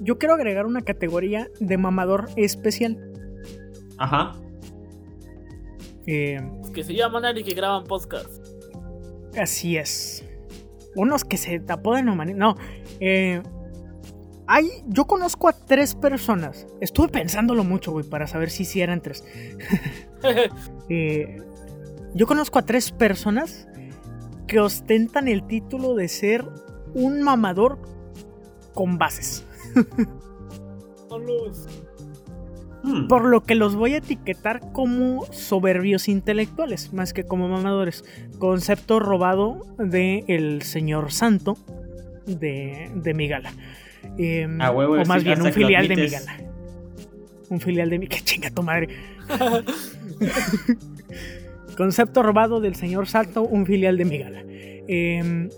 [0.00, 2.96] yo quiero agregar una categoría de mamador especial.
[3.98, 4.36] Ajá.
[6.06, 6.40] Eh,
[6.72, 8.30] que se llaman y que graban podcast.
[9.36, 10.24] Así es.
[10.94, 12.56] Unos que se tapó de no No.
[13.00, 13.42] Eh,
[14.46, 16.66] hay, yo conozco a tres personas.
[16.80, 19.24] Estuve pensándolo mucho, güey, para saber si sí eran tres.
[20.88, 21.38] Eh,
[22.14, 23.66] yo conozco a tres personas
[24.46, 26.44] que ostentan el título de ser
[26.94, 27.78] un mamador
[28.72, 29.44] con bases.
[32.82, 33.06] Hmm.
[33.06, 38.04] Por lo que los voy a etiquetar como soberbios intelectuales, más que como mamadores.
[38.38, 41.56] Concepto robado del el señor santo
[42.26, 43.14] de, de
[44.18, 46.36] Em, o más bien un filial de Migala.
[47.48, 48.24] Un filial de Migala.
[48.24, 48.88] Chinga tu madre.
[51.76, 54.42] Concepto robado del señor santo, un filial de Migala.
[54.88, 55.50] Em,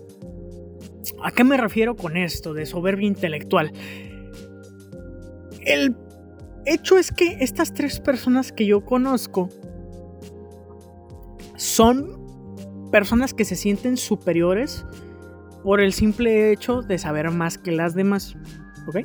[1.22, 3.72] ¿A qué me refiero con esto de soberbia intelectual?
[5.64, 5.96] El
[6.66, 9.48] hecho es que estas tres personas que yo conozco
[11.56, 12.20] son
[12.90, 14.84] personas que se sienten superiores
[15.64, 18.36] por el simple hecho de saber más que las demás.
[18.86, 18.98] ¿Ok?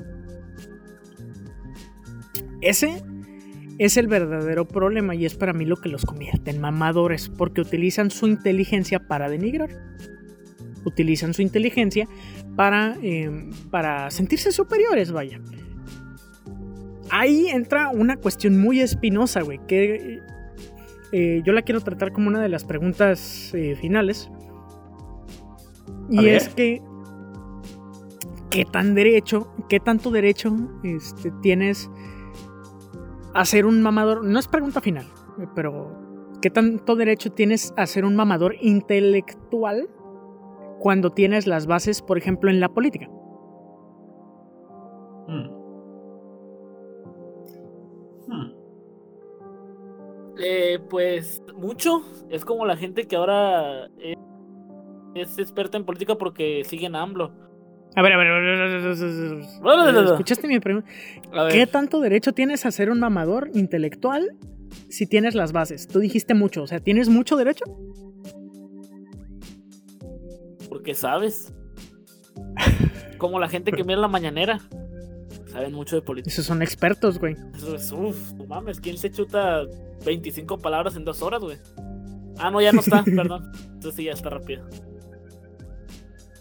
[2.61, 3.01] Ese
[3.79, 7.61] es el verdadero problema y es para mí lo que los convierte en mamadores porque
[7.61, 9.69] utilizan su inteligencia para denigrar.
[10.85, 12.07] Utilizan su inteligencia
[12.55, 15.39] para, em, para sentirse superiores, vaya
[17.09, 20.21] ahí entra una cuestión muy espinosa, güey, que
[21.11, 24.29] eh, yo la quiero tratar como una de las preguntas eh, finales.
[26.09, 26.81] Y es que,
[28.49, 31.89] ¿qué tan derecho, qué tanto derecho este, tienes
[33.33, 34.25] a ser un mamador?
[34.25, 35.05] No es pregunta final,
[35.55, 35.91] pero
[36.41, 39.87] ¿qué tanto derecho tienes a ser un mamador intelectual
[40.79, 43.07] cuando tienes las bases, por ejemplo, en la política?
[45.27, 45.59] Hmm.
[50.41, 52.01] Eh, pues mucho.
[52.29, 54.15] Es como la gente que ahora es,
[55.15, 57.31] experta en política porque siguen a AMLO.
[57.95, 60.87] A ver, a ver, ¿escuchaste mi pregunta?
[61.51, 64.37] ¿Qué tanto derecho tienes a ser un mamador intelectual
[64.89, 65.87] si tienes las bases?
[65.87, 67.65] Tú dijiste mucho, o sea, ¿tienes mucho derecho?
[70.69, 71.53] Porque sabes.
[73.17, 74.61] Como la gente que mira la mañanera.
[75.47, 76.31] Saben mucho de política.
[76.31, 77.35] Esos son expertos, güey.
[77.55, 79.63] Eso es, uff, no mames, ¿quién se chuta
[80.05, 81.57] 25 palabras en dos horas, güey?
[82.37, 83.51] Ah, no, ya no está, perdón.
[83.65, 84.69] Entonces sí, ya está rápido.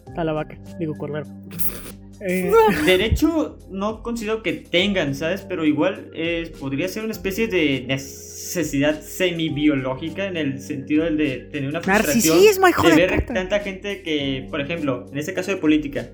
[0.09, 1.26] Está la vaca, digo cordero.
[2.20, 2.50] Eh,
[2.84, 5.42] derecho no considero que tengan, ¿sabes?
[5.42, 11.70] Pero igual eh, podría ser una especie de necesidad semi-biológica en el sentido de tener
[11.70, 12.38] una frustración
[12.82, 16.09] de ver tanta gente que, por ejemplo, en este caso de política,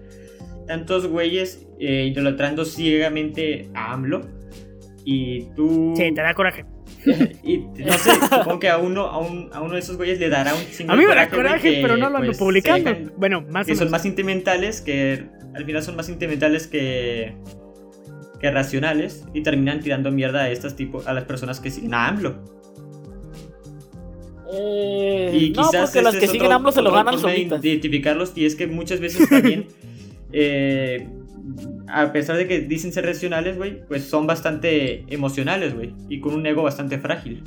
[0.67, 4.29] tantos güeyes eh, idolatrando ciegamente a AMLO
[5.07, 5.95] y tú...
[5.97, 6.67] Sí, te da coraje.
[7.45, 10.65] y no sé, supongo que a uno, a, uno de esos güeyes le dará un
[10.71, 12.95] chingo A mí me da coraje, pero no lo ando pues, publicando.
[13.17, 17.35] bueno, más Que son más sentimentales, que al final son más sentimentales que,
[18.41, 22.09] que racionales y terminan tirando mierda a estas tipos, a las personas que siguen a
[22.09, 22.43] AMLO.
[24.53, 27.65] Eh, y quizás no, las que siguen AMLO se lo ganan solitas.
[27.65, 29.67] Identificarlos y es que muchas veces también
[30.33, 31.09] eh,
[31.89, 36.35] a pesar de que dicen ser racionales, güey, pues son bastante emocionales, güey, y con
[36.35, 37.43] un ego bastante frágil.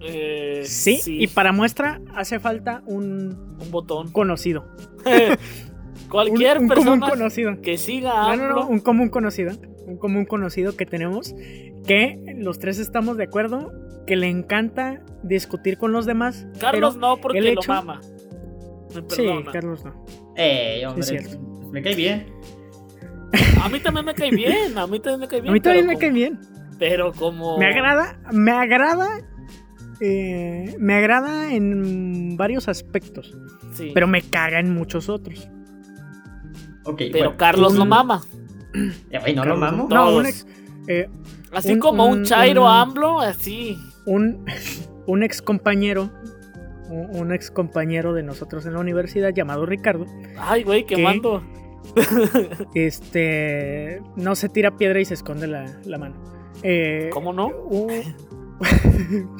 [0.00, 1.00] Eh, ¿Sí?
[1.06, 4.64] y para muestra hace falta un, un botón conocido.
[6.08, 7.60] Cualquier un, persona común conocido.
[7.60, 8.34] que siga.
[8.34, 9.52] No, no, no, un común conocido.
[9.86, 11.34] Un común conocido que tenemos.
[11.86, 13.72] Que los tres estamos de acuerdo.
[14.06, 16.46] Que le encanta discutir con los demás.
[16.58, 18.00] Carlos no, porque lo mama.
[19.08, 20.04] Sí, Carlos no.
[20.36, 21.00] Eh, hombre.
[21.00, 21.38] Es cierto.
[21.70, 22.26] Me cae bien.
[23.62, 25.50] A mí también me cae bien, a mí también me cae bien.
[25.50, 26.38] A mí también me cae bien.
[26.78, 27.58] Pero como...
[27.58, 29.08] Me agrada, me agrada,
[30.00, 33.36] eh, me agrada en varios aspectos.
[33.72, 33.90] Sí.
[33.92, 35.48] Pero me caga en muchos otros.
[36.84, 38.22] Ok, pero Carlos lo mama.
[39.10, 39.88] Eh, no lo mamo.
[39.90, 40.46] No, un ex,
[40.88, 41.08] eh,
[41.52, 43.78] así como un, Chairo AMLO, así.
[44.04, 44.44] Un,
[45.06, 46.10] un ex compañero
[46.90, 50.06] un ex compañero de nosotros en la universidad llamado Ricardo.
[50.38, 51.42] Ay, güey, quemando.
[52.74, 54.02] este.
[54.16, 56.16] No se tira piedra y se esconde la, mano.
[56.62, 57.48] Eh, ¿Cómo no?
[57.48, 57.90] Un,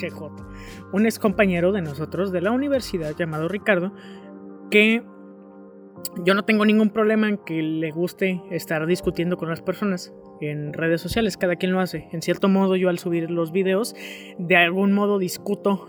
[0.93, 3.93] Un ex compañero de nosotros de la universidad llamado Ricardo.
[4.71, 5.03] Que
[6.25, 10.73] yo no tengo ningún problema en que le guste estar discutiendo con las personas en
[10.73, 12.09] redes sociales, cada quien lo hace.
[12.13, 13.95] En cierto modo yo al subir los videos,
[14.39, 15.89] de algún modo discuto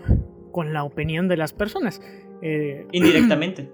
[0.52, 2.00] con la opinión de las personas.
[2.42, 3.70] Eh, indirectamente.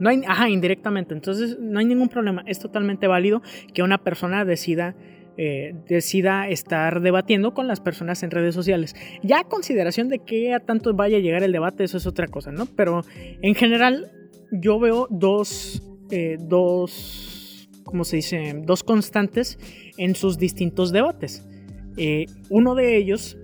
[0.00, 1.14] No hay, ajá, indirectamente.
[1.14, 2.42] Entonces no hay ningún problema.
[2.46, 3.42] Es totalmente válido
[3.72, 4.96] que una persona decida
[5.36, 8.94] eh, decida estar debatiendo con las personas en redes sociales.
[9.22, 12.26] Ya a consideración de que a tanto vaya a llegar el debate, eso es otra
[12.26, 12.66] cosa, ¿no?
[12.66, 13.04] Pero
[13.40, 14.10] en general
[14.52, 18.60] yo veo dos, eh, dos, ¿cómo se dice?
[18.66, 19.58] Dos constantes
[19.96, 21.48] en sus distintos debates.
[21.96, 23.38] Eh, uno de ellos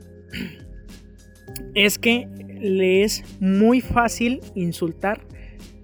[1.75, 2.29] es que
[2.61, 5.27] le es muy fácil insultar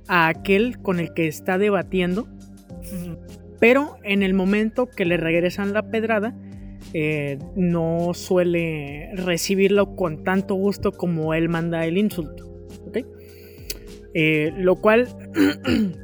[0.09, 2.28] a aquel con el que está debatiendo,
[3.61, 6.34] pero en el momento que le regresan la pedrada,
[6.94, 12.48] eh, no suele recibirlo con tanto gusto como él manda el insulto.
[14.14, 15.09] Eh, lo cual.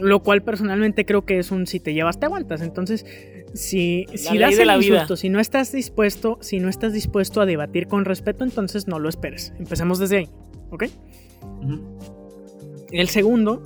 [0.00, 2.62] lo cual personalmente creo que es un si te llevas, te aguantas.
[2.62, 3.04] Entonces,
[3.54, 7.86] si, si das el insulto, si no estás dispuesto, si no estás dispuesto a debatir
[7.86, 9.52] con respeto, entonces no lo esperes.
[9.58, 10.28] Empecemos desde ahí.
[10.70, 10.84] ¿Ok?
[12.90, 13.62] El segundo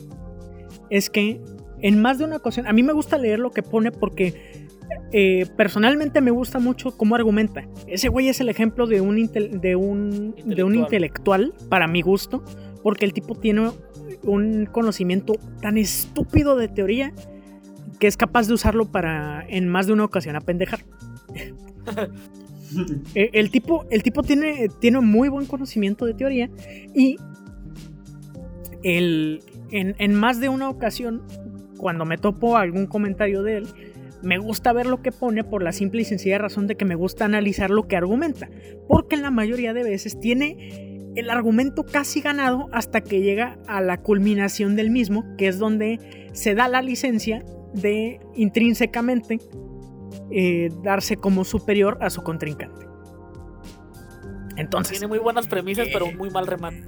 [0.88, 1.40] es que
[1.82, 4.68] en más de una ocasión, a mí me gusta leer lo que pone porque
[5.12, 7.66] eh, personalmente me gusta mucho cómo argumenta.
[7.86, 12.44] Ese güey es el ejemplo de un, de un, de un intelectual, para mi gusto,
[12.82, 13.70] porque el tipo tiene
[14.22, 17.12] un conocimiento tan estúpido de teoría
[17.98, 20.80] que es capaz de usarlo para en más de una ocasión apendejar.
[23.16, 26.48] Eh, el tipo, el tipo tiene, tiene muy buen conocimiento de teoría
[26.94, 27.16] y
[28.82, 31.22] el, en, en, más de una ocasión,
[31.76, 33.66] cuando me topo algún comentario de él,
[34.22, 36.94] me gusta ver lo que pone por la simple y sencilla razón de que me
[36.94, 38.48] gusta analizar lo que argumenta,
[38.88, 43.80] porque en la mayoría de veces tiene el argumento casi ganado hasta que llega a
[43.80, 49.38] la culminación del mismo, que es donde se da la licencia de intrínsecamente
[50.30, 52.86] eh, darse como superior a su contrincante.
[54.56, 54.98] Entonces.
[54.98, 56.84] Tiene muy buenas premisas, pero un muy mal remate.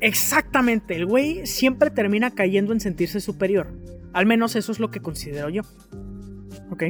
[0.00, 3.72] Exactamente, el güey siempre termina cayendo en sentirse superior.
[4.12, 5.62] Al menos eso es lo que considero yo.
[6.70, 6.84] ¿Ok?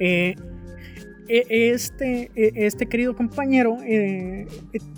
[0.00, 0.34] Eh,
[1.28, 4.46] e, este, e, este querido compañero eh,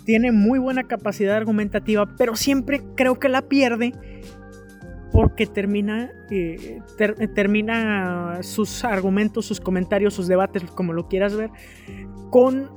[0.05, 3.93] tiene muy buena capacidad argumentativa, pero siempre creo que la pierde
[5.11, 6.79] porque termina, eh,
[7.35, 11.49] termina sus argumentos, sus comentarios, sus debates, como lo quieras ver,
[12.29, 12.69] con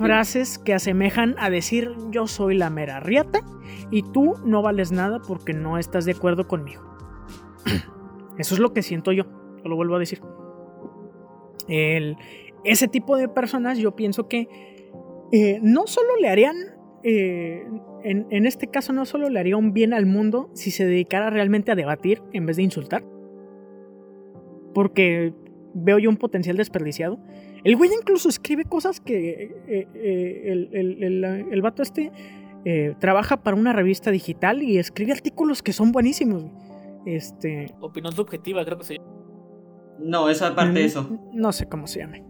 [0.00, 3.40] frases que asemejan a decir yo soy la mera riata
[3.90, 6.82] y tú no vales nada porque no estás de acuerdo conmigo.
[8.38, 9.24] Eso es lo que siento yo,
[9.64, 10.20] lo vuelvo a decir.
[12.64, 14.48] Ese tipo de personas yo pienso que
[15.32, 16.56] eh, no solo le harían,
[17.04, 17.64] eh,
[18.02, 21.70] en, este caso no solo le haría un bien al mundo si se dedicara realmente
[21.70, 23.04] a debatir en vez de insultar,
[24.74, 25.32] porque
[25.74, 27.18] veo yo un potencial desperdiciado.
[27.64, 32.10] El güey incluso escribe cosas que eh, el, el, el, vato este
[32.98, 36.44] trabaja para una revista digital y escribe artículos que son buenísimos.
[37.06, 37.74] Este...
[37.80, 38.96] Opinión subjetiva, creo que se
[39.98, 41.18] No, esa aparte de eso.
[41.32, 42.24] No sé cómo se llame.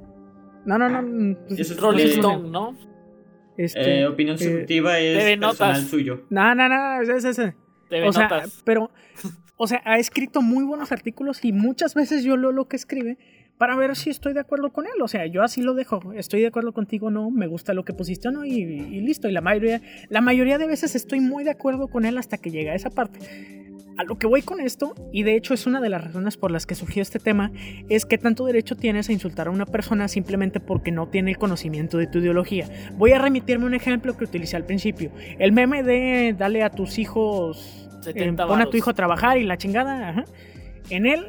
[0.65, 1.03] No, no, no.
[1.03, 2.77] Mm, pues, es Rolling Stone, ¿no?
[3.57, 6.25] Este, eh, opinión eh, subjetiva es personal suyo.
[6.31, 7.55] No, no, no, es ese.
[8.07, 8.91] O sea, pero,
[9.57, 13.19] o sea, ha escrito muy buenos artículos y muchas veces yo leo lo que escribe
[13.61, 15.03] para ver si estoy de acuerdo con él.
[15.03, 16.15] O sea, yo así lo dejo.
[16.15, 19.29] Estoy de acuerdo contigo, no, me gusta lo que pusiste o no, y, y, listo.
[19.29, 22.51] Y la mayoría, la mayoría de veces estoy muy de acuerdo con él hasta que
[22.51, 23.19] llega a esa parte.
[23.99, 26.51] A lo que voy con esto, y de hecho es una de las razones por
[26.51, 27.53] las que surgió este tema,
[27.91, 31.37] es que tanto derecho tienes a insultar a una persona simplemente porque no tiene el
[31.37, 32.67] conocimiento de tu ideología.
[32.97, 35.13] Voy a remitirme un ejemplo que utilicé al principio.
[35.39, 39.45] El meme de dale a tus hijos, eh, pon a tu hijo a trabajar y
[39.45, 40.25] la chingada.
[40.89, 41.27] En él,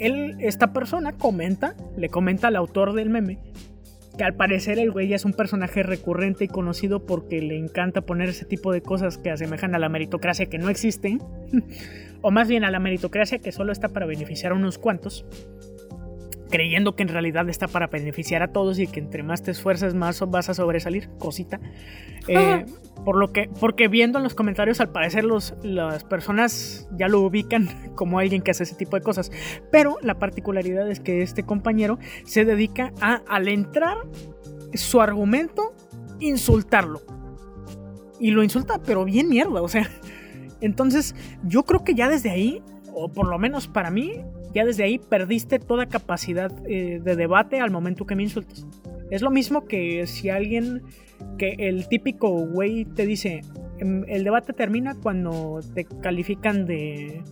[0.00, 3.38] él, esta persona comenta, le comenta al autor del meme,
[4.16, 8.30] que al parecer el güey es un personaje recurrente y conocido porque le encanta poner
[8.30, 11.18] ese tipo de cosas que asemejan a la meritocracia que no existe,
[12.22, 15.24] o más bien a la meritocracia que solo está para beneficiar a unos cuantos
[16.50, 19.94] creyendo que en realidad está para beneficiar a todos y que entre más te esfuerces
[19.94, 21.60] más vas a sobresalir, cosita.
[22.28, 22.66] Eh,
[23.04, 27.20] por lo que, porque viendo en los comentarios al parecer los, las personas ya lo
[27.20, 29.30] ubican como alguien que hace ese tipo de cosas.
[29.70, 33.96] Pero la particularidad es que este compañero se dedica a, al entrar
[34.74, 35.74] su argumento,
[36.18, 37.00] insultarlo.
[38.18, 39.88] Y lo insulta, pero bien mierda, o sea.
[40.60, 44.22] Entonces, yo creo que ya desde ahí, o por lo menos para mí,
[44.54, 48.66] ya desde ahí perdiste toda capacidad eh, de debate al momento que me insultas.
[49.10, 50.82] Es lo mismo que si alguien,
[51.38, 53.42] que el típico güey te dice,
[53.78, 57.22] em, el debate termina cuando te califican de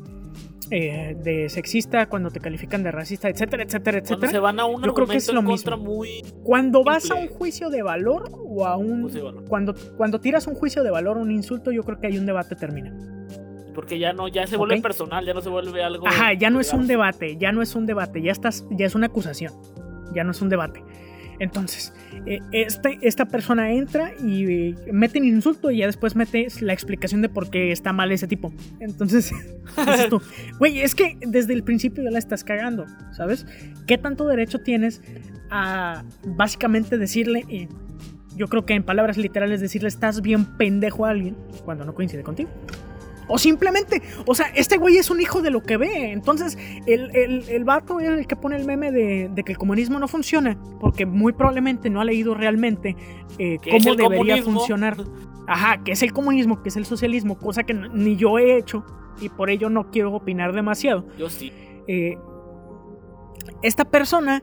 [0.71, 4.19] eh, de sexista, cuando te califican de racista, etcétera, etcétera, etcétera.
[4.19, 5.79] Cuando se van a un Yo creo que es lo mismo.
[5.79, 9.09] Muy cuando vas a un juicio de valor o a un
[9.49, 12.27] cuando cuando tiras un juicio de valor o un insulto, yo creo que hay un
[12.27, 12.95] debate termina.
[13.79, 16.59] Porque ya no ya se vuelve personal, ya no se vuelve algo Ajá, ya no
[16.59, 19.53] es un debate, ya no es un debate, ya estás ya es una acusación.
[20.13, 20.83] Ya no es un debate.
[21.39, 21.95] Entonces,
[22.27, 27.23] eh, este, esta persona entra y mete un insulto y ya después mete la explicación
[27.23, 28.53] de por qué está mal ese tipo.
[28.81, 29.33] Entonces,
[29.77, 30.21] dices tú,
[30.59, 33.47] güey, es que desde el principio ya la estás cagando, ¿sabes?
[33.87, 35.03] ¿Qué tanto derecho tienes
[35.51, 37.69] a básicamente decirle, y
[38.35, 42.25] yo creo que en palabras literales decirle, estás bien pendejo a alguien cuando no coincide
[42.25, 42.51] contigo?
[43.29, 46.13] O simplemente, o sea, este güey es un hijo de lo que ve.
[46.13, 49.99] Entonces, el, el, el vato es el que pone el meme de, que el comunismo
[49.99, 52.97] no funciona, porque muy probablemente no ha leído realmente
[53.39, 54.97] eh, cómo debería funcionar.
[55.47, 58.85] Ajá, que es el comunismo, que es el socialismo, cosa que ni yo he hecho
[59.21, 61.07] y por ello no quiero opinar demasiado.
[61.17, 61.53] Yo sí.
[61.87, 62.19] Eh,
[63.63, 64.43] esta persona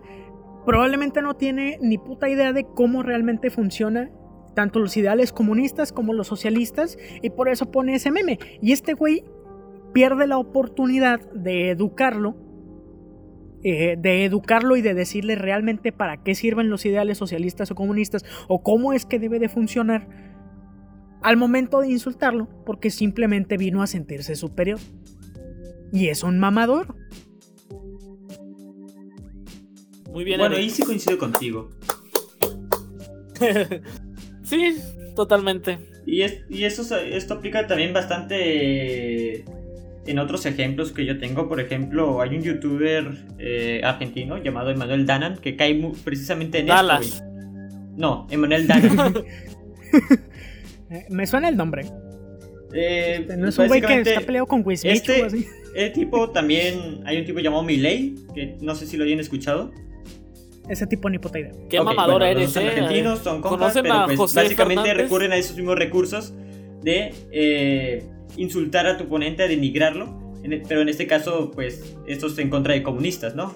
[0.65, 4.09] probablemente no tiene ni puta idea de cómo realmente funciona
[4.55, 8.39] tanto los ideales comunistas como los socialistas, y por eso pone ese meme.
[8.61, 9.23] Y este güey
[9.93, 12.35] pierde la oportunidad de educarlo,
[13.63, 18.25] eh, de educarlo y de decirle realmente para qué sirven los ideales socialistas o comunistas,
[18.47, 20.07] o cómo es que debe de funcionar,
[21.21, 24.79] al momento de insultarlo, porque simplemente vino a sentirse superior.
[25.91, 26.95] Y es un mamador.
[30.11, 30.39] Muy bien.
[30.39, 31.69] Bueno, ahí sí coincido contigo.
[34.45, 34.77] Sí,
[35.15, 35.79] totalmente.
[36.05, 39.43] Y, es, y eso, esto aplica también bastante
[40.05, 41.49] en otros ejemplos que yo tengo.
[41.49, 47.23] Por ejemplo, hay un youtuber eh, argentino llamado Emanuel Danan que cae precisamente en Dallas.
[47.95, 49.15] No, Emanuel Danan.
[50.89, 51.85] Eh, me suena el nombre.
[52.73, 55.47] Eh, este, no es un güey que está peleado con Wismich este, o así.
[55.75, 57.01] El tipo también.
[57.05, 59.71] Hay un tipo llamado Miley, que no sé si lo hayan escuchado
[60.69, 61.51] ese tipo ni puta idea.
[61.69, 62.69] Qué mamadora eres, Son eh?
[62.69, 66.33] argentinos, son compas, pero pues básicamente recurren a esos mismos recursos
[66.81, 68.03] de eh,
[68.37, 70.33] insultar a tu oponente, a denigrarlo.
[70.43, 73.55] E, pero en este caso, pues, estos en contra de comunistas, ¿no?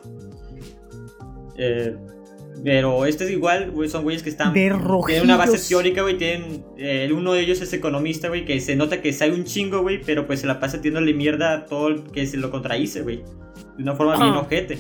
[1.57, 1.95] Eh,
[2.63, 4.53] pero este es igual, güey, son güeyes que están.
[4.53, 4.71] De
[5.07, 6.17] tienen una base teórica, güey.
[6.17, 6.63] Tienen.
[6.77, 8.45] Eh, uno de ellos es economista, güey.
[8.45, 10.01] Que se nota que sabe un chingo, güey.
[10.01, 13.23] Pero pues se la pasa tirándole mierda a todo el que se lo contradice, güey.
[13.77, 14.77] De una forma bien ojete.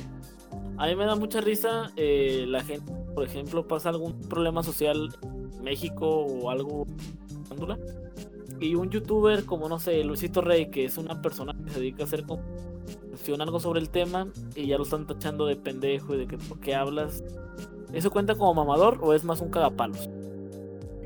[0.79, 5.09] A mí me da mucha risa eh, la gente, por ejemplo, pasa algún problema social
[5.21, 6.87] en México o algo
[8.61, 12.03] y un youtuber como no sé, Luisito Rey, que es una persona que se dedica
[12.03, 12.23] a hacer
[13.39, 16.59] algo sobre el tema y ya lo están tachando de pendejo y de que por
[16.59, 17.23] qué hablas.
[17.93, 20.09] ¿Eso cuenta como mamador o es más un cagapalos?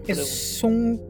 [0.08, 1.02] Es un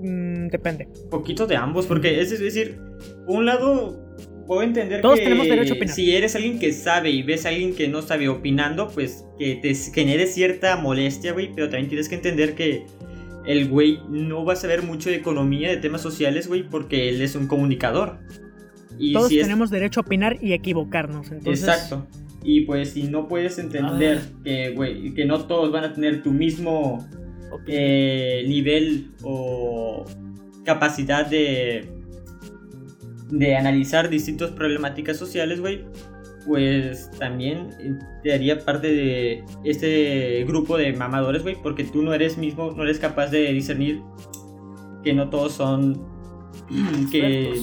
[0.00, 0.88] mm, depende.
[1.10, 2.80] Poquito de ambos, porque es decir,
[3.26, 4.07] un lado
[4.48, 5.94] puedo entender Todos tenemos derecho a opinar.
[5.94, 9.56] si eres alguien que sabe y ves a alguien que no sabe opinando, pues que
[9.56, 12.86] te genere cierta molestia, güey, pero también tienes que entender que
[13.46, 17.20] el güey no va a saber mucho de economía, de temas sociales, güey, porque él
[17.20, 18.18] es un comunicador.
[18.98, 21.68] Y Todos tenemos derecho a opinar y equivocarnos, entonces...
[21.68, 22.06] Exacto.
[22.42, 24.40] Y pues si no puedes entender ah.
[24.44, 27.06] que, güey, que no todos van a tener tu mismo
[27.66, 30.06] eh, nivel o
[30.64, 31.97] capacidad de
[33.30, 35.84] de analizar distintas problemáticas sociales, güey,
[36.46, 37.68] pues también
[38.22, 42.82] te haría parte de este grupo de mamadores, güey, porque tú no eres mismo, no
[42.84, 44.02] eres capaz de discernir
[45.04, 46.06] que no todos son
[47.10, 47.54] que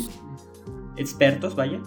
[0.97, 1.79] expertos, vaya.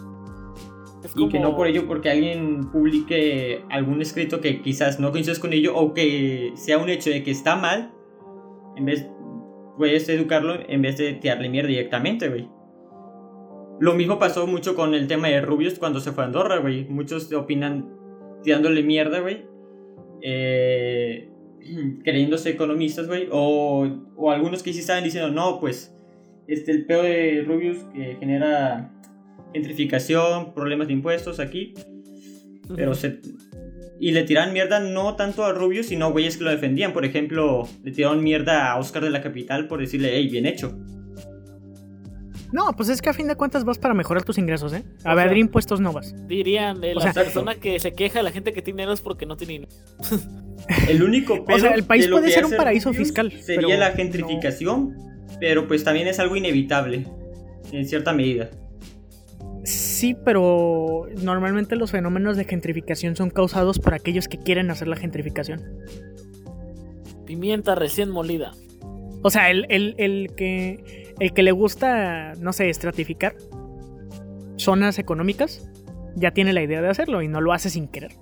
[1.15, 5.53] Y que no por ello, porque alguien publique algún escrito que quizás no coincides con
[5.53, 7.93] ello o que sea un hecho de que está mal,
[8.77, 9.07] en vez
[9.77, 12.49] puedes educarlo en vez de tirarle mierda directamente, güey.
[13.81, 16.85] Lo mismo pasó mucho con el tema de Rubius cuando se fue a Andorra, güey.
[16.85, 17.89] Muchos opinan
[18.43, 19.45] tirándole mierda, güey.
[20.21, 21.29] Eh,
[22.05, 23.29] creyéndose economistas, güey.
[23.31, 25.95] O, o, algunos que sí estaban diciendo, no, pues,
[26.49, 28.93] este, el peor de Rubius que genera
[29.53, 31.75] gentrificación, problemas de impuestos aquí.
[32.75, 33.21] Pero se...
[34.01, 36.93] Y le tiraron mierda no tanto a Rubius, sino güeyes que lo defendían.
[36.93, 40.79] Por ejemplo, le tiraron mierda a Oscar de la Capital por decirle, hey, bien hecho.
[42.53, 44.85] No, pues es que a fin de cuentas vas para mejorar tus ingresos, ¿eh?
[45.05, 46.15] A ver, impuestos no vas.
[46.27, 49.37] Dirían, eh, la persona que se queja, la gente que tiene dinero es porque no
[49.37, 49.73] tiene dinero.
[50.89, 53.33] El único O sea, el país puede ser un paraíso fiscal.
[53.41, 54.97] Sería la gentrificación,
[55.41, 57.07] pero pues también es algo inevitable,
[57.73, 58.51] en cierta medida.
[59.65, 64.97] Sí, pero normalmente los fenómenos de gentrificación son causados por aquellos que quieren hacer la
[64.97, 65.63] gentrificación.
[67.27, 68.53] Pimienta recién molida.
[69.23, 73.35] O sea, el, el, que, el que le gusta, no sé, estratificar
[74.57, 75.69] zonas económicas,
[76.15, 78.13] ya tiene la idea de hacerlo y no lo hace sin querer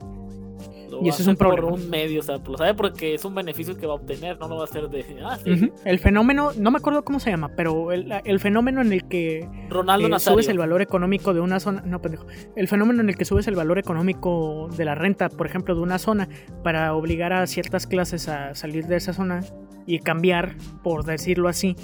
[1.03, 1.69] y eso es un problema.
[1.69, 4.39] Por un medio, o sea, lo sabe porque es un beneficio que va a obtener,
[4.39, 5.05] no lo va a hacer de.
[5.25, 5.39] Ah,
[5.85, 10.15] el fenómeno, no me acuerdo cómo se llama, pero el, fenómeno en el que Ronaldo
[10.15, 11.83] eh, subes el valor económico de una zona.
[11.85, 12.27] No, pendejo.
[12.55, 15.81] El fenómeno en el que subes el valor económico de la renta, por ejemplo, de
[15.81, 16.29] una zona,
[16.63, 19.41] para obligar a ciertas clases a salir de esa zona
[19.87, 21.77] y cambiar, por decirlo así,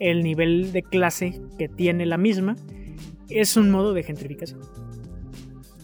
[0.00, 2.56] el nivel de clase que tiene la misma,
[3.28, 4.60] es un modo de gentrificación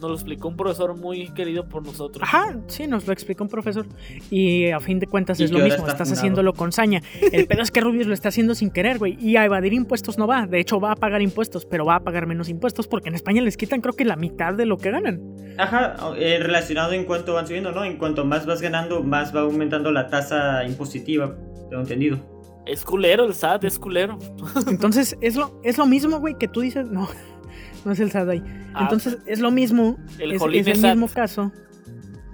[0.01, 2.23] nos lo explicó un profesor muy querido por nosotros.
[2.23, 3.87] Ajá, sí, nos lo explicó un profesor.
[4.31, 7.03] Y a fin de cuentas es lo mismo, estás haciéndolo con saña.
[7.33, 9.17] El pedo es que Rubius lo está haciendo sin querer, güey.
[9.21, 10.47] Y a evadir impuestos no va.
[10.47, 13.43] De hecho, va a pagar impuestos, pero va a pagar menos impuesstos porque en España
[13.43, 15.21] les quitan creo que la mitad de lo que ganan.
[15.59, 17.85] Ajá, eh, relacionado en cuanto van subiendo, ¿no?
[17.85, 21.37] En cuanto más vas ganando, más va aumentando la tasa impositiva,
[21.71, 22.19] tengo entendido.
[22.67, 24.19] Es culero el SAT, es culero.
[24.67, 27.09] Entonces, es lo, es lo mismo, güey, que tú dices, no,
[27.85, 28.29] no es el SAT
[28.75, 29.97] ah, Entonces es lo mismo.
[30.19, 31.53] El es, el mismo caso.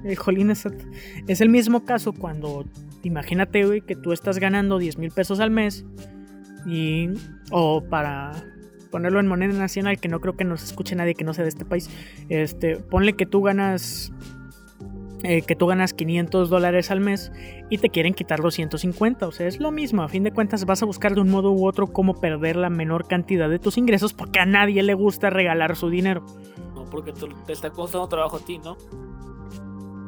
[0.04, 2.64] El Jolín Es el mismo caso cuando.
[3.02, 5.84] Imagínate, güey, que tú estás ganando 10 mil pesos al mes.
[6.66, 7.10] Y.
[7.50, 8.32] O para
[8.90, 11.50] ponerlo en moneda nacional, que no creo que nos escuche nadie que no sea de
[11.50, 11.90] este país.
[12.28, 14.12] Este, ponle que tú ganas
[15.22, 17.32] eh, que tú ganas 500 dólares al mes
[17.70, 19.26] y te quieren quitar 250.
[19.26, 20.02] O sea, es lo mismo.
[20.02, 22.70] A fin de cuentas vas a buscar de un modo u otro cómo perder la
[22.70, 26.24] menor cantidad de tus ingresos porque a nadie le gusta regalar su dinero.
[26.74, 27.12] No, porque
[27.46, 28.76] te está costando trabajo a ti, ¿no?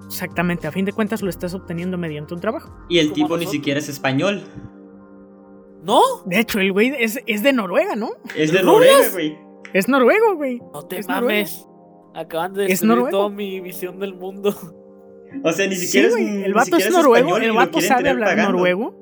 [0.07, 2.75] Exactamente, a fin de cuentas lo estás obteniendo mediante un trabajo.
[2.89, 4.43] Y el tipo ni siquiera es español.
[5.83, 6.01] ¿No?
[6.25, 8.11] De hecho, el güey es, de Noruega, ¿no?
[8.35, 9.49] Es de Noruega, güey.
[9.73, 10.61] Es noruego, güey.
[10.73, 11.67] No te mames.
[12.15, 14.55] Acaban de destruir toda mi visión del mundo.
[15.43, 18.95] O sea, ni siquiera El vato es noruego, el vato sabe hablar noruego.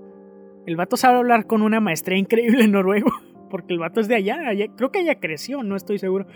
[0.67, 3.11] El vato sabe hablar con una maestría increíble en noruego.
[3.51, 4.39] Porque el vato es de allá,
[4.77, 6.27] creo que allá creció, no estoy seguro.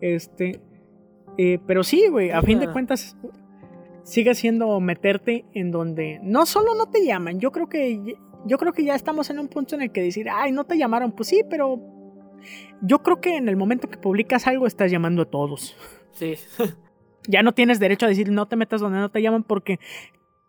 [0.00, 0.60] Este.
[1.38, 3.16] Eh, pero sí, güey, a fin de cuentas,
[4.02, 8.72] sigue siendo meterte en donde no solo no te llaman, yo creo que yo creo
[8.72, 11.28] que ya estamos en un punto en el que decir, ay, no te llamaron, pues
[11.28, 11.80] sí, pero
[12.82, 15.76] yo creo que en el momento que publicas algo estás llamando a todos.
[16.12, 16.34] Sí.
[17.28, 19.78] Ya no tienes derecho a decir no te metas donde no te llaman porque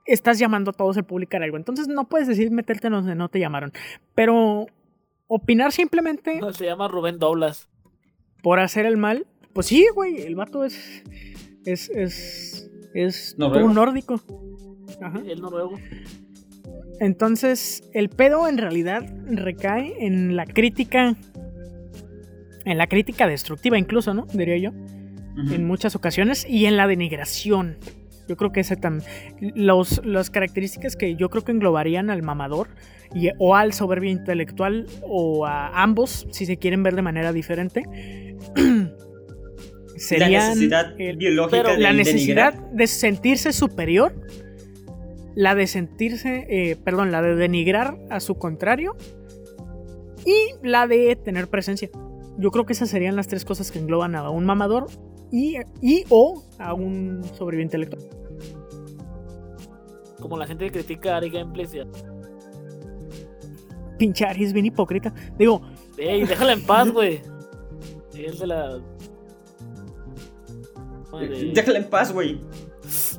[0.05, 1.57] estás llamando a todos el publicar algo.
[1.57, 3.73] Entonces no puedes decir meterte donde no te llamaron.
[4.15, 4.65] Pero
[5.27, 6.39] opinar simplemente.
[6.39, 7.69] No, se llama Rubén Doblas.
[8.41, 9.27] Por hacer el mal.
[9.53, 10.21] Pues sí, güey.
[10.21, 11.03] El vato es.
[11.65, 11.89] Es.
[11.89, 12.71] Es.
[12.93, 14.21] Es un nórdico.
[15.01, 15.21] Ajá.
[15.27, 15.77] El noruego.
[17.01, 21.17] Entonces, el pedo en realidad recae en la crítica.
[22.63, 24.25] En la crítica destructiva, incluso, ¿no?
[24.33, 24.71] Diría yo
[25.51, 27.77] en muchas ocasiones y en la denigración.
[28.29, 29.09] Yo creo que ese también.
[29.55, 32.67] Los, las características que yo creo que englobarían al mamador
[33.13, 37.83] y, o al soberbio intelectual o a ambos, si se quieren ver de manera diferente,
[39.97, 40.31] serían.
[40.31, 44.13] La necesidad biológica La necesidad de sentirse superior,
[45.33, 48.95] la de sentirse, eh, perdón, la de denigrar a su contrario
[50.23, 51.89] y la de tener presencia.
[52.37, 54.85] Yo creo que esas serían las tres cosas que engloban a un mamador
[55.31, 58.19] y, o a un sobreviviente intelectual.
[60.19, 61.77] Como la gente que critica a Ari Gameplays.
[63.97, 65.13] Pinche Ari es bien hipócrita.
[65.37, 65.61] Digo.
[65.97, 67.21] Ey, déjala en paz, güey.
[68.13, 68.79] Es de la.
[71.53, 72.41] Déjala en paz, güey.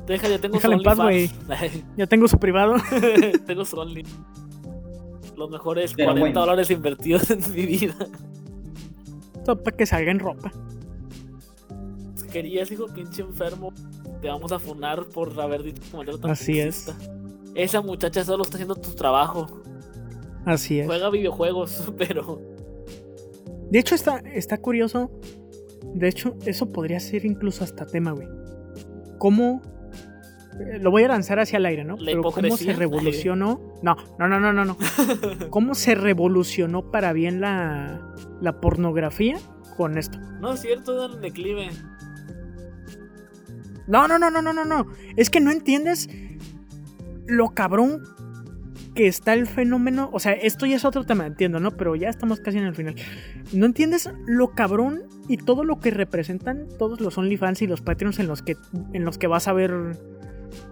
[0.05, 1.31] Deja, ya tengo Déjala en paz, güey.
[1.97, 2.75] ya tengo su privado.
[3.45, 4.03] tengo su Only.
[5.35, 7.95] Los mejores 40 dólares invertidos en mi vida.
[9.43, 10.51] Todo para que salga en ropa
[12.31, 13.73] querías, hijo, pinche enfermo.
[14.21, 16.91] Te vamos a funar por haber dicho comentario tan Así es.
[17.53, 19.61] Esa muchacha solo está haciendo tu trabajo.
[20.45, 20.87] Así es.
[20.87, 22.41] Juega videojuegos, pero.
[23.69, 25.11] De hecho, está, está curioso.
[25.93, 28.27] De hecho, eso podría ser incluso hasta tema, güey.
[29.17, 29.61] ¿Cómo
[30.59, 31.97] eh, lo voy a lanzar hacia el aire, ¿no?
[31.97, 33.59] Pero cómo se revolucionó.
[33.81, 34.77] No, no, no, no, no, no.
[35.49, 39.37] ¿Cómo se revolucionó para bien la, la pornografía
[39.77, 40.19] con esto?
[40.39, 41.69] No es cierto, dan declive.
[43.87, 44.87] No, no, no, no, no, no, no.
[45.15, 46.09] Es que no entiendes
[47.27, 48.03] lo cabrón
[48.93, 50.09] que está el fenómeno.
[50.11, 51.71] O sea, esto ya es otro tema, entiendo, ¿no?
[51.71, 52.95] Pero ya estamos casi en el final.
[53.53, 58.19] No entiendes lo cabrón y todo lo que representan todos los OnlyFans y los Patreons
[58.19, 58.57] en los que,
[58.93, 59.97] en los que vas a ver.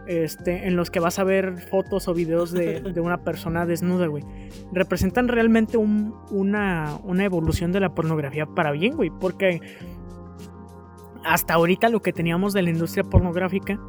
[0.08, 4.26] Este, en los que vas a ver fotos o videos de, una persona desnuda, güey.
[4.74, 9.10] Representan realmente una, una evolución de la pornografía para bien, güey.
[9.10, 9.62] Porque
[11.24, 13.80] hasta ahorita lo que teníamos de la industria pornográfica,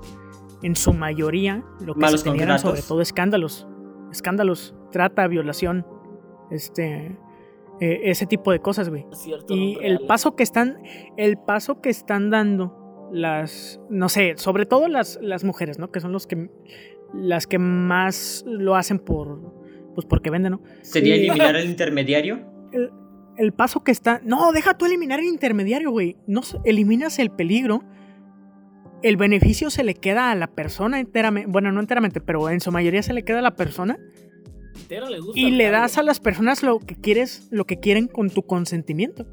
[0.62, 3.66] en su mayoría, lo que se tenía eran sobre todo escándalos.
[4.12, 5.86] Escándalos, trata, violación.
[6.50, 7.16] este
[7.80, 9.06] eh, ese tipo de cosas, güey.
[9.48, 10.82] y el paso que están
[11.16, 15.90] el paso que están dando las no sé, sobre todo las, las mujeres, ¿no?
[15.90, 16.50] Que son los que
[17.14, 19.54] las que más lo hacen por
[19.94, 20.62] pues porque venden, ¿no?
[20.82, 22.46] ¿Sería eliminar el intermediario?
[23.40, 24.20] El, paso que está.
[24.24, 26.16] No, deja tú eliminar el intermediario, güey.
[26.26, 27.82] No eliminas el peligro.
[29.02, 31.50] El beneficio se le queda a la persona enteramente.
[31.50, 33.98] Bueno, no enteramente, pero en su mayoría se le queda a la persona.
[35.34, 39.26] y le das a las personas lo que quieres, lo que quieren con tu consentimiento.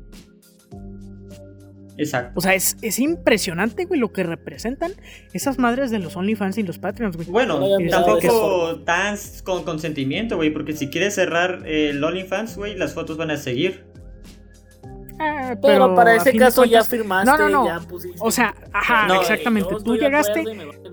[1.98, 2.34] Exacto.
[2.36, 4.92] O sea, es, es, impresionante, güey, lo que representan
[5.34, 7.28] esas madres de los OnlyFans y los Patreons, güey.
[7.28, 13.18] Bueno, tampoco tan con consentimiento, güey, porque si quieres cerrar el OnlyFans, güey, las fotos
[13.18, 13.86] van a seguir.
[15.20, 17.66] Ah, pero, para ese caso ya firmaste, no, no, no.
[17.66, 18.18] ya pusiste.
[18.22, 19.76] O sea, ajá, exactamente.
[19.84, 20.44] Tú llegaste,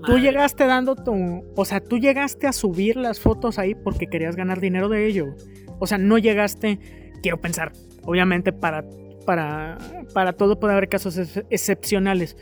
[0.05, 4.35] tú llegaste dando tu, o sea, tú llegaste a subir las fotos ahí porque querías
[4.35, 5.35] ganar dinero de ello.
[5.79, 6.79] O sea, no llegaste,
[7.21, 7.71] quiero pensar,
[8.03, 8.83] obviamente para
[9.25, 9.77] para,
[10.13, 11.19] para todo puede haber casos
[11.49, 12.37] excepcionales.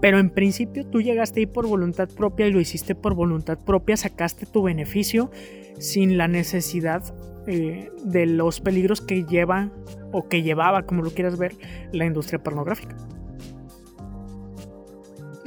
[0.00, 3.96] Pero en principio tú llegaste ahí por voluntad propia y lo hiciste por voluntad propia,
[3.96, 5.30] sacaste tu beneficio
[5.78, 7.02] sin la necesidad
[7.50, 9.70] eh, de los peligros que lleva
[10.12, 11.54] o que llevaba, como lo quieras ver,
[11.92, 12.94] la industria pornográfica.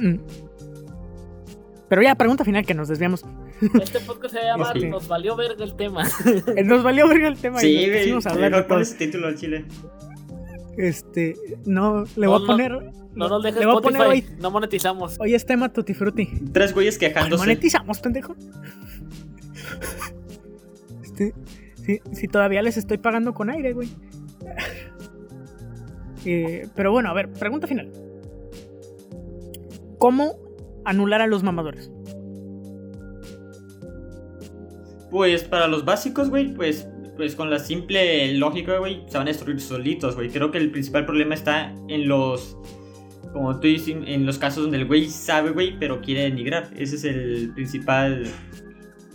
[0.00, 0.16] Mm.
[1.88, 3.24] Pero ya, pregunta final que nos desviamos.
[3.80, 6.02] Este podcast se llama Nos valió verga el tema.
[6.64, 7.60] nos valió verga el tema.
[7.60, 9.64] Sí, y nos hablar de ese título al chile.
[10.76, 12.72] Este, no, le voy a poner.
[13.14, 15.20] No, nos dejes Spotify, no monetizamos.
[15.20, 16.26] Hoy es tema Tutti Frutti.
[16.52, 17.40] Tres güeyes quejándose.
[17.40, 18.34] monetizamos, pendejo.
[21.04, 21.32] Este,
[21.84, 23.88] si, todavía les estoy pagando con aire, güey.
[26.24, 27.90] Eh, pero bueno, a ver, pregunta final.
[29.98, 30.36] ¿Cómo
[30.84, 31.90] anular a los mamadores?
[35.10, 39.30] Pues para los básicos, güey, pues pues con la simple lógica, güey, se van a
[39.30, 40.30] destruir solitos, güey.
[40.30, 42.56] Creo que el principal problema está en los,
[43.32, 46.70] como tú dices, en los casos donde el güey sabe, güey, pero quiere denigrar.
[46.76, 48.24] Ese es el principal,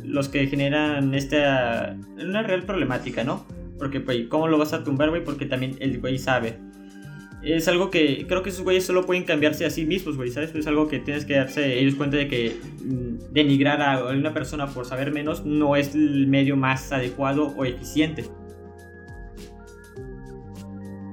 [0.08, 3.46] los que generan esta, una real problemática, ¿no?
[3.78, 5.24] Porque, güey, ¿cómo lo vas a tumbar, güey?
[5.24, 6.58] Porque también el güey sabe
[7.42, 10.54] es algo que creo que esos güeyes solo pueden cambiarse a sí mismos, güey, ¿sabes?
[10.56, 14.68] Es algo que tienes que darse ellos cuenta de que mm, denigrar a una persona
[14.68, 18.26] por saber menos no es el medio más adecuado o eficiente.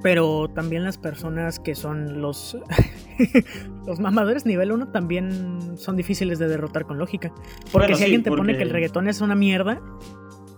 [0.03, 2.59] Pero también las personas que son los
[3.87, 7.33] los mamadores nivel 1 también son difíciles de derrotar con lógica.
[7.73, 9.81] Porque si alguien te pone que el reggaetón es una mierda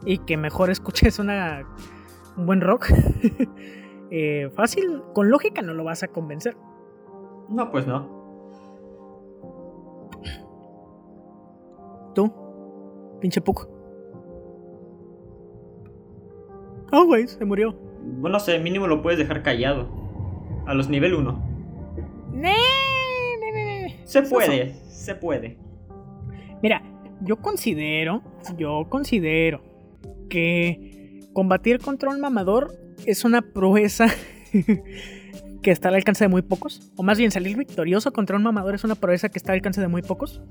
[0.05, 1.67] y que mejor escuches una
[2.37, 2.89] un buen rock
[4.11, 6.57] Eh, fácil, con lógica no lo vas a convencer.
[7.49, 8.15] No, pues no.
[12.15, 12.33] ¿Tú?
[13.21, 13.69] Pinche poco.
[16.93, 17.73] Oh, güey, se murió.
[18.03, 19.89] Bueno, no sé, mínimo lo puedes dejar callado.
[20.67, 21.56] A los nivel 1.
[24.05, 25.59] Se puede, se puede.
[26.63, 26.83] Mira,
[27.21, 28.23] yo considero,
[28.57, 29.63] yo considero
[30.29, 32.73] que combatir contra un mamador
[33.05, 34.07] es una proeza
[35.63, 36.93] que está al alcance de muy pocos.
[36.97, 39.81] O más bien, salir victorioso contra un mamador es una proeza que está al alcance
[39.81, 40.43] de muy pocos.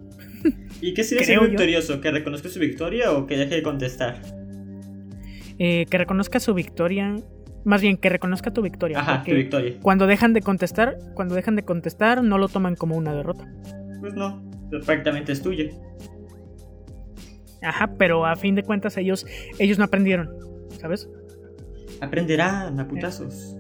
[0.82, 2.02] ¿Y qué sería ser victorioso?
[2.02, 4.22] ¿Que reconozca su victoria o que deje de contestar?
[5.58, 7.16] Eh, que reconozca su victoria.
[7.66, 9.00] Más bien, que reconozca tu victoria.
[9.00, 9.74] Ajá, tu victoria.
[9.82, 13.52] Cuando dejan de contestar, cuando dejan de contestar, no lo toman como una derrota.
[14.00, 15.66] Pues no, perfectamente es tuya.
[17.64, 19.26] Ajá, pero a fin de cuentas ellos,
[19.58, 20.30] ellos no aprendieron,
[20.80, 21.10] ¿sabes?
[22.02, 23.58] Aprenderán a putazos.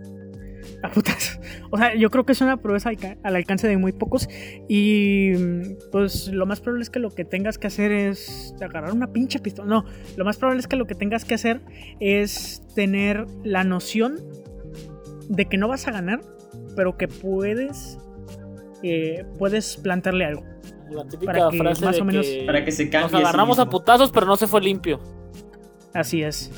[0.86, 1.40] A putazos.
[1.72, 2.80] O sea, yo creo que es una prueba
[3.24, 4.30] al alcance de muy pocos.
[4.70, 5.34] Y
[5.92, 9.40] pues lo más probable es que lo que tengas que hacer es agarrar una pinche
[9.40, 9.68] pistola.
[9.68, 9.86] No,
[10.16, 11.62] lo más probable es que lo que tengas que hacer
[12.00, 14.24] es tener la noción
[15.28, 16.22] de que no vas a ganar,
[16.76, 17.98] pero que puedes,
[18.84, 20.44] eh, puedes plantarle algo.
[20.92, 23.12] La típica para que frase más o menos para que se cambie.
[23.12, 25.02] Nos agarramos a putazos, pero no se fue limpio.
[25.94, 26.52] Así es.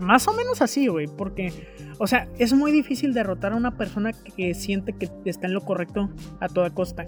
[0.00, 1.52] Más o menos así, güey, porque,
[1.98, 5.62] o sea, es muy difícil derrotar a una persona que siente que está en lo
[5.62, 6.10] correcto
[6.40, 7.06] a toda costa.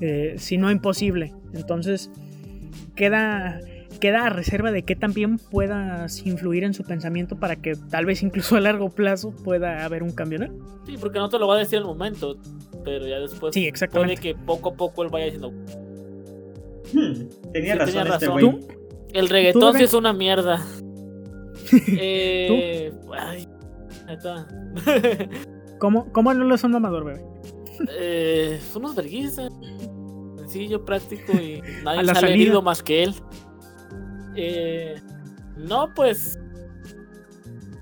[0.00, 1.34] Eh, si no imposible.
[1.52, 2.10] Entonces,
[2.96, 3.60] queda,
[4.00, 8.22] queda a reserva de que también puedas influir en su pensamiento para que tal vez
[8.22, 10.46] incluso a largo plazo pueda haber un cambio, ¿no?
[10.86, 12.38] Sí, porque no te lo va a decir al momento,
[12.82, 14.14] pero ya después sí, exactamente.
[14.14, 15.52] puede que poco a poco él vaya diciendo...
[16.92, 18.58] Hmm, tenía, razón este güey.
[19.12, 20.64] El reggaetón sí es una mierda.
[21.72, 23.46] Eh, ay,
[24.12, 24.46] está.
[25.78, 27.24] ¿Cómo, ¿Cómo no lo son amador, bebé?
[27.98, 29.52] Eh, somos verguistas.
[30.36, 33.14] Sencillo, práctico y nadie sale herido más que él.
[34.36, 35.00] Eh,
[35.56, 36.38] no, pues.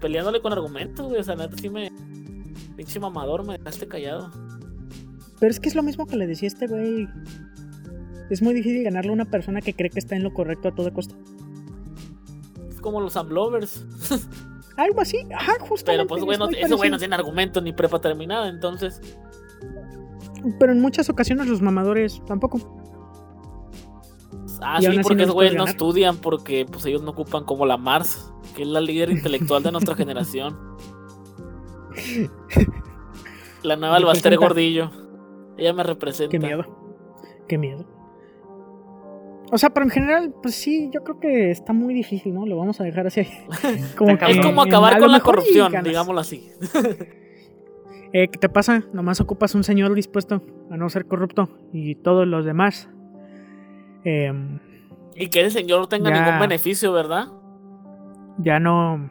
[0.00, 1.20] peleándole con argumentos, güey.
[1.20, 1.90] O sea, neta sí me.
[2.76, 4.30] Pinche mamador, me dejaste callado.
[5.40, 7.08] Pero es que es lo mismo que le decía este güey.
[8.30, 10.74] Es muy difícil ganarle a una persona que cree que está en lo correcto a
[10.74, 11.14] toda costa.
[12.68, 13.86] Es como los Amlovers.
[14.78, 15.84] Algo así, ajá, justamente.
[15.84, 19.02] Pero pues, güey, no, eso, güey, no tiene argumento ni prepa terminada, entonces.
[20.60, 22.60] Pero en muchas ocasiones los mamadores tampoco.
[24.62, 28.32] Ah, sí, porque esos güeyes no estudian porque pues ellos no ocupan como la Mars,
[28.54, 30.56] que es la líder intelectual de nuestra generación.
[33.64, 34.92] La nueva Albaster Gordillo.
[35.56, 36.30] Ella me representa.
[36.30, 36.64] Qué miedo.
[37.48, 37.97] Qué miedo.
[39.50, 42.44] O sea, pero en general, pues sí, yo creo que está muy difícil, ¿no?
[42.46, 43.26] Lo vamos a dejar así.
[43.96, 46.50] Como es como acabar con la corrupción, digámoslo así.
[48.12, 48.84] eh, ¿Qué te pasa?
[48.92, 52.88] Nomás ocupas un señor dispuesto a no ser corrupto y todos los demás.
[54.04, 54.32] Eh,
[55.16, 57.26] y que ese señor no tenga ningún beneficio, ¿verdad?
[58.38, 59.10] Ya no.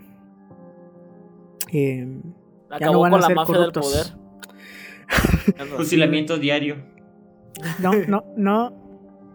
[1.73, 2.07] Eh,
[2.69, 4.05] Acabó con la mafia del poder.
[5.77, 6.77] Fusilamiento diario.
[7.79, 8.86] No, no, no.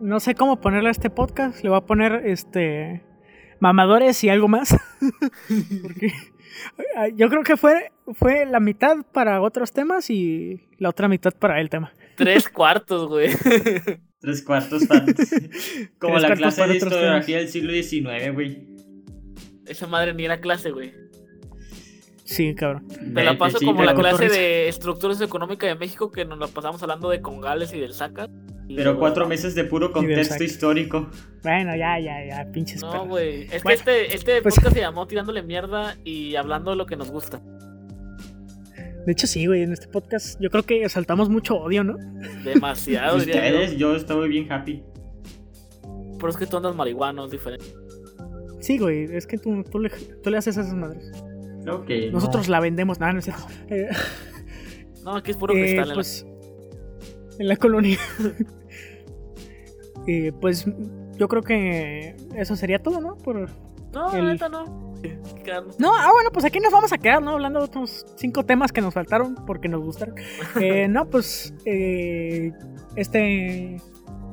[0.03, 1.63] No sé cómo ponerle a este podcast.
[1.63, 3.05] Le voy a poner este.
[3.61, 4.77] Mamadores y algo más.
[5.83, 6.13] Porque
[7.15, 11.61] yo creo que fue, fue la mitad para otros temas y la otra mitad para
[11.61, 11.93] el tema.
[12.17, 13.31] Tres cuartos, güey.
[14.19, 15.05] Tres cuartos para...
[16.01, 18.67] Como la clase de historiografía del siglo XIX, güey.
[19.67, 20.93] Esa madre ni era clase, güey.
[22.25, 22.89] Sí, cabrón.
[22.89, 26.83] Te la paso como la clase de estructuras económicas de México que nos la pasamos
[26.83, 28.29] hablando de Congales y del Zaca.
[28.77, 31.11] Pero cuatro meses de puro contexto histórico.
[31.43, 32.83] Bueno, ya, ya, ya, pinches.
[32.83, 33.49] No, güey.
[33.53, 36.97] Es que este, este pues podcast se llamó Tirándole Mierda y hablando de lo que
[36.97, 37.41] nos gusta.
[39.07, 39.63] De hecho, sí, güey.
[39.63, 41.97] En este podcast yo creo que saltamos mucho odio, ¿no?
[42.45, 43.97] Demasiado, Ustedes, yo.
[43.97, 44.83] estoy bien happy.
[46.19, 47.67] Pero es que tú andas marihuano, es diferente.
[48.61, 49.05] Sí, güey.
[49.13, 51.11] Es que tú, tú, le, tú le haces a esas madres.
[52.13, 53.47] Nosotros la vendemos, nada, no es cierto.
[55.05, 55.93] no, aquí es puro eh, cristal.
[55.95, 56.27] Pues,
[57.39, 57.99] en la colonia.
[60.41, 60.67] pues
[61.17, 63.17] yo creo que eso sería todo, ¿no?
[63.17, 63.49] Por
[63.93, 64.39] no, el...
[64.39, 64.93] no.
[65.79, 67.33] No, ah, bueno, pues aquí nos vamos a quedar, ¿no?
[67.33, 70.15] Hablando de otros cinco temas que nos faltaron porque nos gustaron.
[70.61, 72.53] eh, no, pues eh,
[72.97, 73.81] este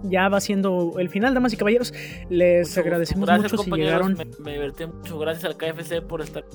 [0.03, 1.93] ya va siendo el final, damas y caballeros.
[2.29, 4.13] Les agradecemos mucho si llegaron.
[4.13, 5.17] Me, me divertí mucho.
[5.17, 6.45] Gracias al KFC por estar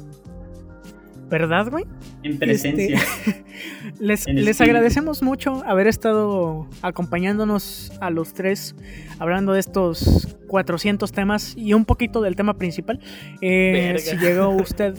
[1.29, 1.85] ¿Verdad, güey?
[2.23, 2.99] En presencia.
[2.99, 3.45] Este,
[3.99, 8.75] les, les agradecemos mucho haber estado acompañándonos a los tres
[9.19, 13.01] hablando de estos 400 temas y un poquito del tema principal.
[13.41, 14.95] Eh, si llegó usted...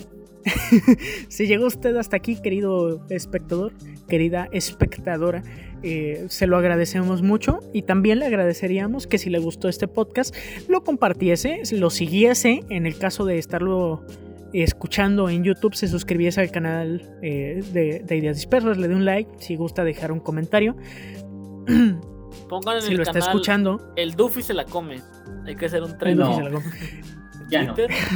[1.27, 3.73] si llegó usted hasta aquí, querido espectador,
[4.07, 5.41] querida espectadora,
[5.81, 10.35] eh, se lo agradecemos mucho y también le agradeceríamos que si le gustó este podcast
[10.67, 14.05] lo compartiese, lo siguiese en el caso de estarlo
[14.63, 19.29] escuchando en YouTube se suscribiese al canal eh, de, Ideas Dispersas, le dé un like,
[19.39, 20.75] si gusta dejar un comentario.
[22.49, 23.93] Pongan en si lo está escuchando.
[23.95, 25.01] El Duffy se la come.
[25.45, 26.17] Hay que hacer un tren.
[27.49, 27.75] Ya no.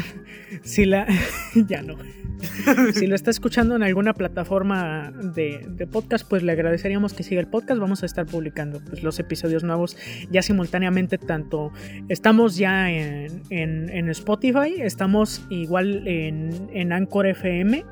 [0.64, 1.07] si la.
[1.68, 1.95] ya no.
[2.94, 7.48] si lo está escuchando en alguna plataforma de, podcast, pues le agradeceríamos que siga el
[7.48, 7.80] podcast.
[7.80, 9.98] Vamos a estar publicando pues, los episodios nuevos
[10.30, 11.18] ya simultáneamente.
[11.18, 11.72] Tanto
[12.07, 17.86] estamos ya en, en, Spotify, estamos igual en, en Anchor FM.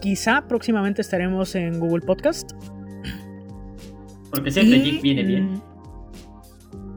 [0.00, 2.52] Quizá próximamente estaremos en Google Podcast.
[4.30, 5.67] Porque siempre viene bien.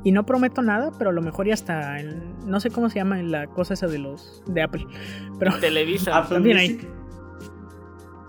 [0.03, 1.97] Y no prometo nada, pero a lo mejor ya está.
[2.45, 4.43] no sé cómo se llama la cosa esa de los.
[4.47, 4.85] de Apple.
[5.39, 5.59] Pero.
[5.59, 6.25] Televisa.
[6.29, 6.79] también ahí.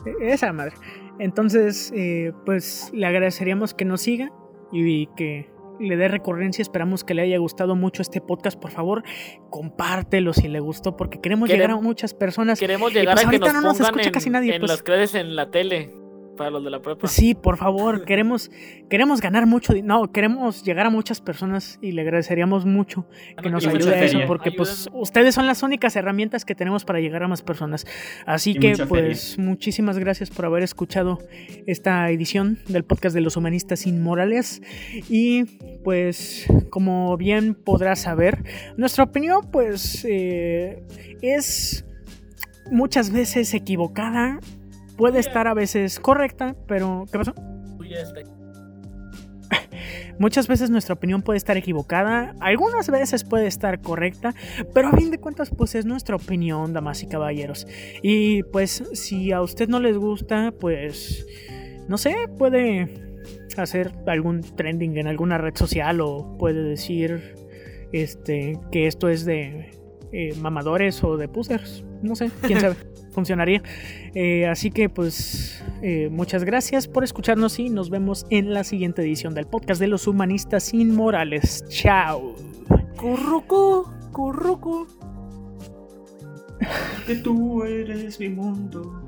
[0.04, 0.74] E, esa madre.
[1.18, 4.32] Entonces, eh, pues le agradeceríamos que nos siga
[4.72, 5.50] y que
[5.80, 6.62] le dé recurrencia.
[6.62, 8.58] Esperamos que le haya gustado mucho este podcast.
[8.60, 9.02] Por favor,
[9.48, 12.58] compártelo si le gustó, porque queremos, llegar a muchas personas.
[12.58, 14.70] Queremos llegar pues a que nos no pongan en, casi nadie, en pues.
[14.70, 16.01] las redes en la tele
[16.36, 17.06] para los de la prepa.
[17.06, 18.50] Sí, por favor, queremos,
[18.88, 23.06] queremos ganar mucho, no, queremos llegar a muchas personas y le agradeceríamos mucho
[23.42, 27.00] que nos ayude a eso, porque pues ustedes son las únicas herramientas que tenemos para
[27.00, 27.86] llegar a más personas.
[28.26, 31.18] Así que pues muchísimas gracias por haber escuchado
[31.66, 34.62] esta edición del podcast de los humanistas inmorales
[35.08, 35.44] y
[35.84, 38.44] pues como bien podrás saber,
[38.76, 40.82] nuestra opinión pues eh,
[41.20, 41.84] es
[42.70, 44.40] muchas veces equivocada
[44.96, 47.34] puede estar a veces correcta, pero ¿qué pasó?
[50.18, 54.34] Muchas veces nuestra opinión puede estar equivocada, algunas veces puede estar correcta,
[54.72, 57.66] pero a fin de cuentas pues es nuestra opinión, damas y caballeros.
[58.02, 61.26] Y pues si a usted no les gusta, pues
[61.88, 63.12] no sé, puede
[63.56, 67.34] hacer algún trending en alguna red social o puede decir
[67.92, 69.70] este que esto es de
[70.12, 72.76] eh, mamadores o de pusers, no sé, quién sabe.
[73.12, 73.62] funcionaría.
[74.14, 79.02] Eh, así que pues eh, muchas gracias por escucharnos y nos vemos en la siguiente
[79.02, 81.64] edición del podcast de los humanistas inmorales.
[81.68, 82.34] Chao.
[82.96, 84.86] Curruco, curruco.
[87.06, 89.02] Que tú eres mi mundo.